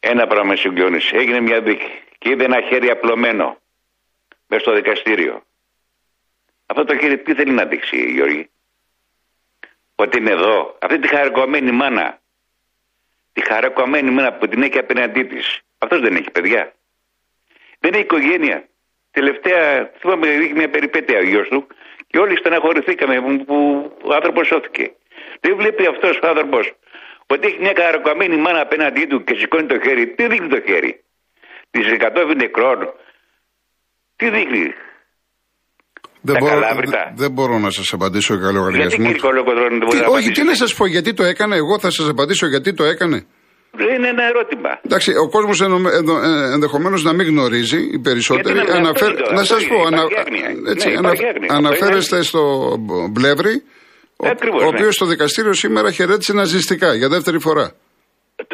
Ένα 0.00 0.26
πράγμα 0.26 0.50
με 0.50 0.56
συγκλώνησε. 0.56 1.16
Έγινε 1.16 1.40
μια 1.40 1.60
δίκη 1.60 1.90
και 2.18 2.30
είδε 2.30 2.44
ένα 2.44 2.60
χέρι 2.68 2.90
απλωμένο 2.90 3.58
μέσα 4.46 4.62
στο 4.62 4.74
δικαστήριο. 4.74 5.42
Αυτό 6.66 6.84
το 6.84 6.98
χέρι 6.98 7.18
τι 7.18 7.34
θέλει 7.34 7.52
να 7.52 7.64
δείξει, 7.64 7.96
Γιώργη; 7.96 8.50
Ότι 9.94 10.18
είναι 10.18 10.30
εδώ. 10.30 10.78
Αυτή 10.80 10.98
τη 10.98 11.08
χαρακωμένη 11.08 11.70
μάνα. 11.70 12.20
Τη 13.32 13.40
χαρακωμένη 13.40 14.10
μάνα 14.10 14.32
που 14.32 14.48
την 14.48 14.62
έχει 14.62 14.78
απέναντί 14.78 15.22
της. 15.22 15.60
Αυτός 15.78 16.00
δεν 16.00 16.14
έχει 16.16 16.30
παιδιά. 16.36 16.62
Δεν 17.80 17.92
έχει 17.94 18.02
οικογένεια. 18.02 18.58
Τελευταία, 19.10 19.90
θυμάμαι, 20.00 20.26
είχε 20.28 20.52
μια 20.60 20.70
περιπέτεια 20.70 21.18
ο 21.18 21.22
γιος 21.30 21.48
του 21.52 21.60
και 22.10 22.18
όλοι 22.18 22.34
στεναχωρηθήκαμε 22.38 23.14
που 23.48 23.56
ο 24.08 24.12
άνθρωπος 24.18 24.46
σώθηκε. 24.46 24.86
Δεν 25.40 25.52
βλέπει 25.60 25.82
αυτός 25.92 26.14
ο 26.22 26.26
άνθρωπος 26.32 26.64
ότι 27.32 27.46
έχει 27.48 27.58
μια 27.60 27.74
χαρακωμένη 27.80 28.36
μάνα 28.44 28.60
απέναντί 28.60 29.04
του 29.10 29.24
και 29.26 29.34
σηκώνει 29.40 29.66
το 29.72 29.78
χέρι. 29.84 30.04
Τι 30.16 30.26
δείχνει 30.30 30.48
το 30.48 30.60
χέρι; 30.68 30.92
Της 31.70 31.84
100 31.86 32.34
νεκρών. 32.42 32.78
Τι 34.16 34.26
δείχνει; 34.30 34.66
Δεν 36.20 36.34
Τα 36.34 36.40
μπορώ, 36.40 36.52
καλάβρητα. 36.60 37.02
δεν- 37.06 37.16
δεν 37.16 37.30
μπορώ 37.32 37.58
να 37.58 37.70
σας 37.70 37.92
απαντήσω 37.92 38.34
για 38.34 38.42
Γιατί 38.42 38.56
λογαριασμό. 38.58 39.04
κύριε 39.04 39.20
Κολοκοτρώνη 39.20 39.68
δεν 39.78 39.86
μπορεί 39.86 39.98
Τι- 39.98 40.04
να 40.04 40.10
όχι, 40.10 40.22
τι 40.22 40.40
απαντήσει. 40.40 40.46
να 40.46 40.54
σας 40.54 40.74
πω, 40.74 40.86
γιατί 40.86 41.14
το 41.14 41.24
έκανε, 41.24 41.56
εγώ 41.56 41.78
θα 41.78 41.90
σας 41.90 42.08
απαντήσω 42.08 42.46
γιατί 42.46 42.74
το 42.74 42.84
έκανε. 42.84 43.26
Είναι 43.96 44.08
ένα 44.08 44.24
ερώτημα. 44.28 44.80
Εντάξει, 44.84 45.10
ο 45.24 45.28
κόσμος 45.28 45.60
ενδεχομένως 46.54 47.02
να 47.04 47.12
μην 47.12 47.26
γνωρίζει, 47.26 47.80
οι 47.92 47.98
περισσότεροι. 47.98 48.54
Γιατί 48.54 48.70
να 48.70 48.76
μην 48.76 48.86
αναφέρ- 48.86 49.10
αυτό 49.10 49.20
είναι 49.20 49.28
το- 49.28 49.34
να 49.34 49.40
αυτό 49.40 49.54
σας 49.54 49.62
είναι, 49.64 49.74
πω, 49.74 49.80
υπάρχει 49.80 49.94
ανα- 49.94 50.20
άγνοια. 50.20 50.70
έτσι, 50.72 50.88
Ναι, 50.88 50.96
ανα- 50.96 51.08
υπάρχει 51.08 51.26
άγνοια. 51.26 51.48
Αυτό 51.50 51.66
αναφέρεστε 51.66 52.22
στο 52.22 52.42
Μπλεύρη, 53.10 53.62
ο, 54.16 54.26
Ακριβώς, 54.28 54.60
ο 54.62 54.64
ναι. 54.64 54.68
οποίος 54.76 54.94
στο 54.94 55.06
δικαστήριο 55.06 55.52
σήμερα 55.52 55.90
χαιρέτησε 55.90 56.32
ναζιστικά 56.32 56.94
για 56.94 57.08
δεύτερη 57.08 57.38
φορά. 57.40 57.70
Ε, 58.36 58.44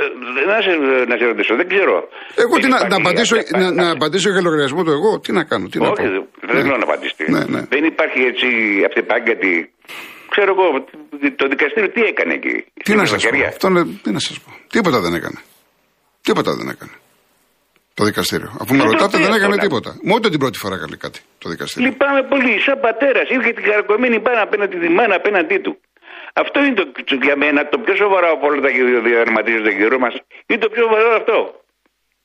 Να 0.47 0.61
σε, 0.61 0.71
να 1.09 1.17
σε 1.17 1.25
ρωτήσω, 1.25 1.57
δεν 1.57 1.69
ξέρω. 1.69 2.09
Εγώ 2.35 2.55
τι 2.55 2.61
Δεν 2.61 2.71
να, 2.71 2.77
υπάρχει 2.77 2.91
να, 2.91 2.97
απαντήσω, 2.97 3.37
αυτή- 3.37 3.57
να, 3.59 3.71
να 3.71 3.91
απαντήσω 3.91 4.31
για 4.31 4.41
λογαριασμό 4.41 4.83
του 4.85 4.91
εγώ, 4.91 5.21
τι 5.21 5.33
να 5.33 5.45
κάνω, 5.45 5.69
τι 5.69 5.79
να 5.79 5.89
Όχι, 5.89 6.03
πω. 6.03 6.09
δεν- 6.11 6.27
δεν 6.41 6.63
θέλω 6.63 6.77
να 6.77 6.83
απαντήσετε. 6.83 7.25
Ναι, 7.31 7.45
ναι. 7.49 7.61
Δεν 7.69 7.85
υπάρχει 7.85 8.21
έτσι 8.33 8.47
αυτεπάγκατη. 8.87 9.73
Ξέρω 10.35 10.51
εγώ, 10.57 10.67
το 11.41 11.45
δικαστήριο 11.49 11.91
τι 11.95 12.03
έκανε 12.13 12.33
εκεί. 12.35 12.55
Τι 12.75 12.81
Στην 12.87 12.97
να 12.97 13.05
σας 13.07 13.11
πω, 13.11 13.17
Ευκαιρία. 13.29 13.49
αυτό 13.49 13.69
είναι- 13.69 13.87
τι 14.03 14.11
να 14.11 14.19
σας 14.19 14.37
πω. 14.41 14.51
Τίποτα 14.75 14.99
δεν 15.01 15.15
έκανε. 15.15 15.39
Τίποτα 16.27 16.51
δεν 16.59 16.69
έκανε. 16.75 16.93
Το 17.95 18.05
δικαστήριο. 18.05 18.51
Αφού 18.63 18.75
με 18.75 18.83
Ε, 18.83 18.87
ρωτάτε, 18.87 19.03
τότε 19.05 19.19
δεν 19.25 19.33
έκανε 19.39 19.53
όλα. 19.53 19.63
τίποτα. 19.67 19.91
Μου 20.07 20.13
ούτε 20.17 20.29
την 20.35 20.39
πρώτη 20.39 20.59
φορά 20.59 20.75
έκανε 20.75 20.97
κάτι 21.05 21.21
το 21.39 21.49
δικαστήριο. 21.49 21.89
Λυπάμαι 21.89 22.23
πολύ. 22.23 22.55
Σαν 22.67 22.81
πατέρας, 22.81 23.27
είχε 23.31 23.53
την 23.53 23.65
χαρακωμένη 23.65 24.21
πάνω 24.21 24.43
απέναντι 24.43 24.77
τη 24.79 24.89
μάνα 24.89 25.15
απέναντί 25.15 25.59
του. 25.65 25.73
Αυτό 26.43 26.65
είναι 26.65 26.75
το, 26.75 26.85
το- 26.93 27.19
για 27.27 27.37
μένα 27.37 27.69
το 27.69 27.79
πιο 27.85 27.95
σοβαρό 28.03 28.29
από 28.37 28.47
όλα 28.47 28.61
τα 28.61 28.69
διαδραματίζονται 29.09 29.71
γύρω 29.71 29.99
μας. 29.99 30.15
Είναι 30.47 30.61
το 30.65 30.69
πιο 30.69 30.83
σοβαρό 30.83 31.11
αυτό. 31.21 31.37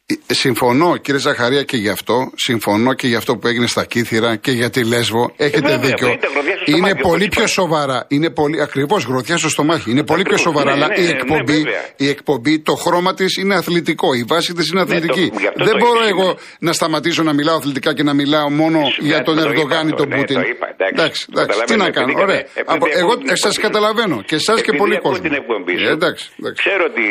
Ε, 0.10 0.34
Συμφωνώ 0.34 0.98
κύριε 0.98 1.20
Ζαχαρία 1.20 1.64
και 1.64 1.78
γι' 1.78 1.90
αυτό. 1.90 2.32
Συμφωνώ 2.36 2.94
και 2.94 3.08
γι' 3.08 3.16
αυτό 3.16 3.38
που 3.38 3.48
έγινε 3.48 3.68
στα 3.68 3.86
Κύθυρα 3.86 4.36
και 4.36 4.52
για 4.52 4.70
τη 4.70 4.84
Λέσβο. 4.84 5.34
Έχετε 5.38 5.60
βέβαια, 5.62 5.78
δίκιο. 5.78 6.08
αυτό 6.08 6.12
ήταν 6.20 6.32
γροθιά 6.34 6.56
στο 6.56 6.64
Είναι 6.72 6.78
στομάχι, 6.78 7.02
πολύ 7.02 7.24
όπως 7.24 7.28
πιο 7.36 7.42
είπα. 7.42 7.52
σοβαρά. 7.52 8.06
Είναι 8.08 8.30
πολύ 8.30 8.62
ακριβώς 8.62 9.04
γροθιά 9.06 9.38
στο 9.38 9.50
στομάχι. 9.50 9.92
Είναι 9.92 10.04
πολύ 10.04 10.24
πιο 10.24 10.34
Ακριβώς, 10.36 10.54
σοβαρά. 10.54 10.76
ναι, 10.76 10.84
αλλά 10.84 10.88
ναι, 10.88 11.02
η, 11.02 11.06
ναι, 11.06 11.10
εκπομπή, 11.10 11.54
βέβαια. 11.62 11.82
η 11.96 12.08
εκπομπή, 12.10 12.60
το 12.60 12.74
χρώμα 12.76 13.14
της 13.14 13.38
είναι 13.38 13.56
αθλητικό. 13.56 14.14
Η 14.14 14.24
βάση 14.28 14.54
της 14.54 14.70
είναι 14.72 14.82
αθλητική. 14.82 15.22
Ναι, 15.22 15.30
το- 15.30 15.40
γι' 15.40 15.48
αυτό 15.48 15.64
Δεν 15.64 15.74
το 15.74 15.80
μπορώ 15.86 16.00
είπα. 16.00 16.08
εγώ 16.08 16.38
να 16.60 16.72
σταματήσω 16.74 17.24
να 17.24 17.34
μιλάω 17.34 17.56
αθλητικά 17.56 17.94
και 17.94 18.04
να 18.04 18.14
μιλάω 18.14 18.50
μόνο 18.50 18.80
για 19.00 19.24
τον 19.24 19.36
το 19.36 19.42
είπα 19.42 19.50
Ερντογάν 19.50 19.88
ή 19.88 19.92
αυτό, 19.92 19.96
τον 19.96 20.08
ναι, 20.10 20.16
Πούτιν. 20.18 20.36
το 20.36 20.42
είπα, 20.52 20.68
εντάξει. 20.76 20.94
εντάξει, 20.98 21.26
εντάξει. 21.32 21.48
Τι 21.48 21.76
Καταλαβαίνω, 21.76 21.84
να 21.84 21.90
κάνω. 21.96 22.08
επειδή 22.10 22.22
Ωραία. 22.26 22.36
έκανε- 22.36 22.50
επειδή 22.62 22.76
Από- 22.76 22.86
ακούω 22.86 23.00
Εγώ 23.04 23.14
την 23.18 23.28
σας 23.28 23.56
εκπομπή. 23.56 23.62
καταλαβαίνω. 23.68 24.18
Και 24.30 24.36
εσάς 24.42 24.56
και 24.56 24.62
Επειδή 24.72 24.78
πολύ 24.84 24.96
ακούω 24.96 25.10
κόσμο. 25.12 25.24
την 25.28 25.34
εκπομπή 25.42 25.74
σου. 25.80 25.88
Ε, 25.88 25.92
εντάξει, 26.00 26.24
εντάξει. 26.40 26.60
Ξέρω 26.66 26.84
ότι 26.92 27.04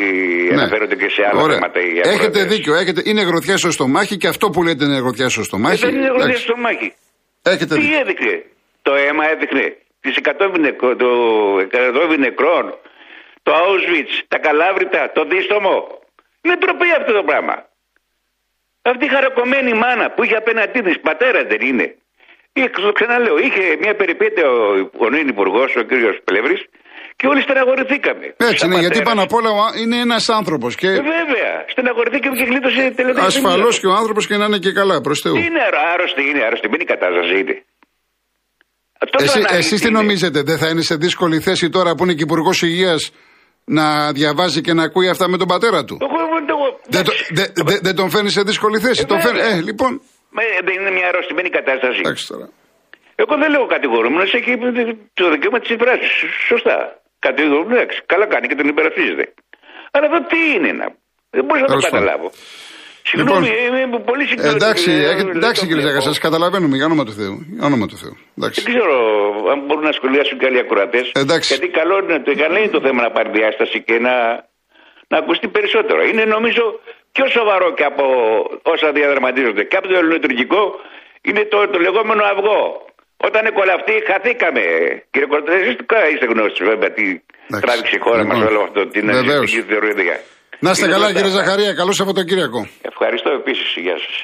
Ναι. 0.55 0.61
αναφέρονται 0.61 0.97
και 1.01 1.09
σε 1.17 1.23
άλλα 1.29 1.41
Ωραία. 1.47 1.57
θέματα. 1.59 1.79
οι 1.87 1.91
Έχετε 1.99 2.11
ακροατές. 2.15 2.47
δίκιο. 2.53 2.73
Έχετε... 2.87 3.03
Είναι 3.11 3.23
γροθιά 3.23 3.57
στο 3.57 3.71
στομάχι 3.71 4.17
και 4.17 4.29
αυτό 4.29 4.51
που 4.51 4.63
λέτε 4.63 4.85
είναι 4.85 4.99
γροθιά 4.99 5.29
στο 5.29 5.41
Ε, 5.41 5.45
στομάχι. 5.45 5.85
Δεν 5.85 5.95
είναι 5.95 6.07
γροθιά 6.07 6.25
Εντάξει. 6.25 6.43
στο 6.43 6.57
μάχη. 6.57 6.93
Έχετε 7.43 7.75
Τι 7.75 7.81
δίκιο. 7.81 7.99
έδειχνε. 7.99 8.43
Το 8.83 8.93
αίμα 8.95 9.25
έδειχνε. 9.31 9.77
Τις 10.01 10.17
100 10.17 10.59
νεκρό- 10.59 10.97
το 10.97 11.11
100 11.59 12.17
νεκρών. 12.19 12.65
Το 13.43 13.53
Auschwitz. 13.53 14.13
Τα 14.29 14.39
καλάβρητα. 14.39 15.11
Το 15.15 15.25
δίστομο. 15.25 15.75
Είναι 16.43 16.57
ντροπή 16.57 16.89
αυτό 17.01 17.13
το 17.13 17.23
πράγμα. 17.23 17.57
Αυτή 18.83 19.05
η 19.05 19.09
χαρακωμένη 19.09 19.73
μάνα 19.75 20.11
που 20.11 20.23
είχε 20.25 20.37
απέναντί 20.37 20.81
της 20.81 21.01
πατέρα 21.01 21.45
δεν 21.45 21.61
είναι. 21.61 21.87
Είχε, 22.53 22.69
το 22.69 22.93
ξαναλέω, 22.93 23.39
είχε 23.39 23.77
μια 23.81 23.95
περιπέτεια 23.97 24.51
ο, 24.51 24.91
ο 24.99 25.09
νυν 25.11 25.29
υπουργός, 25.29 25.77
ο 25.77 25.83
κύριος 25.83 26.17
Πλεύρης, 26.25 26.65
και 27.17 27.27
όλοι 27.27 27.41
στεναχωρηθήκαμε. 27.41 28.35
Έτσι 28.37 28.57
Σαν 28.57 28.71
είναι, 28.71 28.81
γιατί 28.81 28.99
πατέρας. 28.99 29.09
πάνω 29.09 29.23
απ' 29.23 29.33
όλα 29.39 29.51
ο 29.51 29.59
α- 29.65 29.77
είναι 29.81 29.97
ένας 29.97 30.29
άνθρωπος. 30.29 30.75
Και 30.75 30.89
Ε, 31.57 31.59
βέβαια, 31.59 31.71
στεναχωρηθήκαμε 31.73 32.37
και 32.37 32.45
γλίτωσε 32.51 32.83
τελευταία. 32.97 33.25
ασφαλώς 33.25 33.81
και 33.81 33.87
ο 33.87 33.95
άνθρωπος 34.01 34.27
και 34.27 34.37
να 34.37 34.45
είναι 34.45 34.59
και 34.59 34.73
καλά 34.73 35.01
προς 35.01 35.21
Θεού. 35.21 35.37
Είναι 35.37 35.61
αρ- 35.69 35.81
άρρωστη, 35.95 36.23
είναι 36.31 36.43
άρρωστη, 36.47 36.69
μην 36.69 36.81
η 36.81 36.85
κατάσταση 36.85 37.35
είναι. 37.41 37.57
Αυτό 39.05 39.17
Εσύ, 39.23 39.41
το 39.41 39.55
εσείς 39.61 39.81
τι 39.81 39.89
είναι. 39.89 39.99
νομίζετε, 39.99 40.43
δεν 40.43 40.59
θα 40.59 40.69
είναι 40.69 40.83
σε 40.83 40.95
δύσκολη 40.97 41.41
θέση 41.41 41.69
τώρα 41.71 41.95
που 41.95 42.03
είναι 42.05 42.15
και 42.15 42.23
υπουργός 42.23 42.63
Υγείας 42.63 43.13
να 43.65 44.13
διαβάζει 44.13 44.61
και 44.61 44.73
να 44.73 44.83
ακούει 44.85 45.09
αυτά 45.09 45.29
με 45.29 45.37
τον 45.37 45.49
πατέρα 45.49 45.85
του; 45.85 45.97
Εγώ, 46.01 46.19
εγώ, 46.51 46.81
Δεν, 46.89 47.05
το- 47.05 47.13
δε- 47.39 47.51
δε- 47.69 47.79
δεν 47.83 47.95
τον 47.97 48.11
φέρνει 48.11 48.31
σε 48.31 48.43
δύσκολη 48.43 48.79
θέση; 48.81 49.01
Ε, 49.01 49.05
τον 49.05 49.21
φέρνει, 49.21 49.39
βέβαια. 49.41 49.57
ε, 49.57 49.61
λοιπόν. 49.63 50.01
Μα, 50.31 50.43
ε, 50.43 50.47
δεν 50.65 50.75
είναι 50.81 50.91
μια 50.91 51.09
αρρωστημένη 51.09 51.51
κατάσταση. 51.59 51.99
Εντάξει 52.05 52.27
τώρα. 52.33 52.47
Εγώ 53.23 53.35
δεν 53.43 53.51
λέω 53.51 53.67
κατηγορούμενο, 53.67 54.23
έχει 54.23 54.51
το 55.15 55.31
δικαίωμα 55.31 55.59
της 55.61 55.71
εκφράση. 55.71 56.07
Σωστά. 56.49 56.77
Κατηγορούμενο, 57.19 57.75
εντάξει, 57.81 57.99
καλά 58.07 58.27
κάνει 58.27 58.47
και 58.51 58.55
τον 58.61 58.69
υπερασπίζεται. 58.69 59.25
Αλλά 59.91 60.05
εδώ 60.11 60.19
τι 60.31 60.39
είναι 60.55 60.73
να. 60.81 60.87
Δεν 61.39 61.45
μπορώ 61.47 61.61
να 61.61 61.67
το 61.67 61.73
Τέλος 61.73 61.85
πάντων. 61.89 61.99
καταλάβω. 62.01 62.29
Συγγνώμη, 63.11 63.47
Λοιπόν, 63.49 63.79
είμαι 63.85 63.99
πολύ 64.11 64.25
Ε, 64.27 64.29
συγκεκριμένο. 64.31 64.59
εντάξει, 64.63 64.91
έχετε- 65.13 65.37
εντάξει 65.41 65.61
κύριε 65.69 65.83
Ζαγα, 65.87 66.01
σα 66.09 66.13
καταλαβαίνουμε 66.27 66.75
για 66.79 66.87
όνομα 66.91 67.05
του 67.09 67.15
Θεού. 67.21 67.35
Για 67.57 67.65
όνομα 67.71 67.87
του 67.91 67.97
Θεού. 68.03 68.15
Εντάξει. 68.39 68.59
Δεν 68.61 68.69
ξέρω 68.75 68.97
αν 69.53 69.59
μπορούν 69.67 69.85
να 69.91 69.95
σχολιάσουν 69.99 70.37
και 70.41 70.47
άλλοι 70.49 70.61
ακροατές. 70.65 71.07
Εντάξει. 71.25 71.49
Γιατί 71.55 71.69
καλό 71.81 71.95
είναι, 72.03 72.17
το, 72.27 72.31
καλό 72.45 72.57
είναι 72.63 72.73
το 72.79 72.83
θέμα 72.87 73.01
να 73.07 73.11
πάρει 73.17 73.29
διάσταση 73.39 73.77
και 73.89 73.97
να, 74.07 74.15
να 75.11 75.17
ακουστεί 75.23 75.47
περισσότερο. 75.57 76.01
Είναι 76.11 76.25
νομίζω 76.37 76.65
πιο 77.15 77.27
σοβαρό 77.37 77.69
και 77.79 77.85
από 77.93 78.05
όσα 78.73 78.89
διαδραματίζονται. 78.99 79.63
Και 79.71 79.77
από 79.81 79.87
το 79.91 79.95
ελληνοτουρκικό 80.01 80.63
είναι 81.29 81.43
το, 81.53 81.59
το 81.73 81.79
λεγόμενο 81.87 82.23
αυγό. 82.33 82.61
Όταν 83.27 83.41
είναι 83.43 83.55
κολαυτή, 83.61 83.95
χαθήκαμε. 84.11 84.63
Κύριε 85.13 85.29
Κορτές, 85.33 85.55
εσείς 85.63 85.77
είστε 86.13 86.27
γνώστοι 86.33 86.61
βέβαια 86.71 86.91
τι 86.97 87.07
Εντάξει. 87.49 87.65
τράβηξε 87.65 87.95
η 87.99 88.01
χώρα 88.07 88.23
Λοιπόν, 88.23 88.39
μα 88.39 88.47
όλο 88.51 88.61
αυτό, 88.67 88.81
την 88.95 89.05
βεβαίως. 89.07 89.27
ναζιστική 89.27 89.63
θεωρία. 89.73 90.17
Να 90.61 90.71
είστε 90.71 90.85
Είναι 90.85 90.93
καλά 90.95 91.07
μπροστά. 91.11 91.23
κύριε 91.29 91.39
Ζαχαρία, 91.39 91.73
καλό 91.75 91.93
Σαββατοκύριακο. 91.93 92.69
Ευχαριστώ 92.83 93.31
επίσης. 93.31 93.75
Γεια 93.77 93.97
σας. 93.99 94.17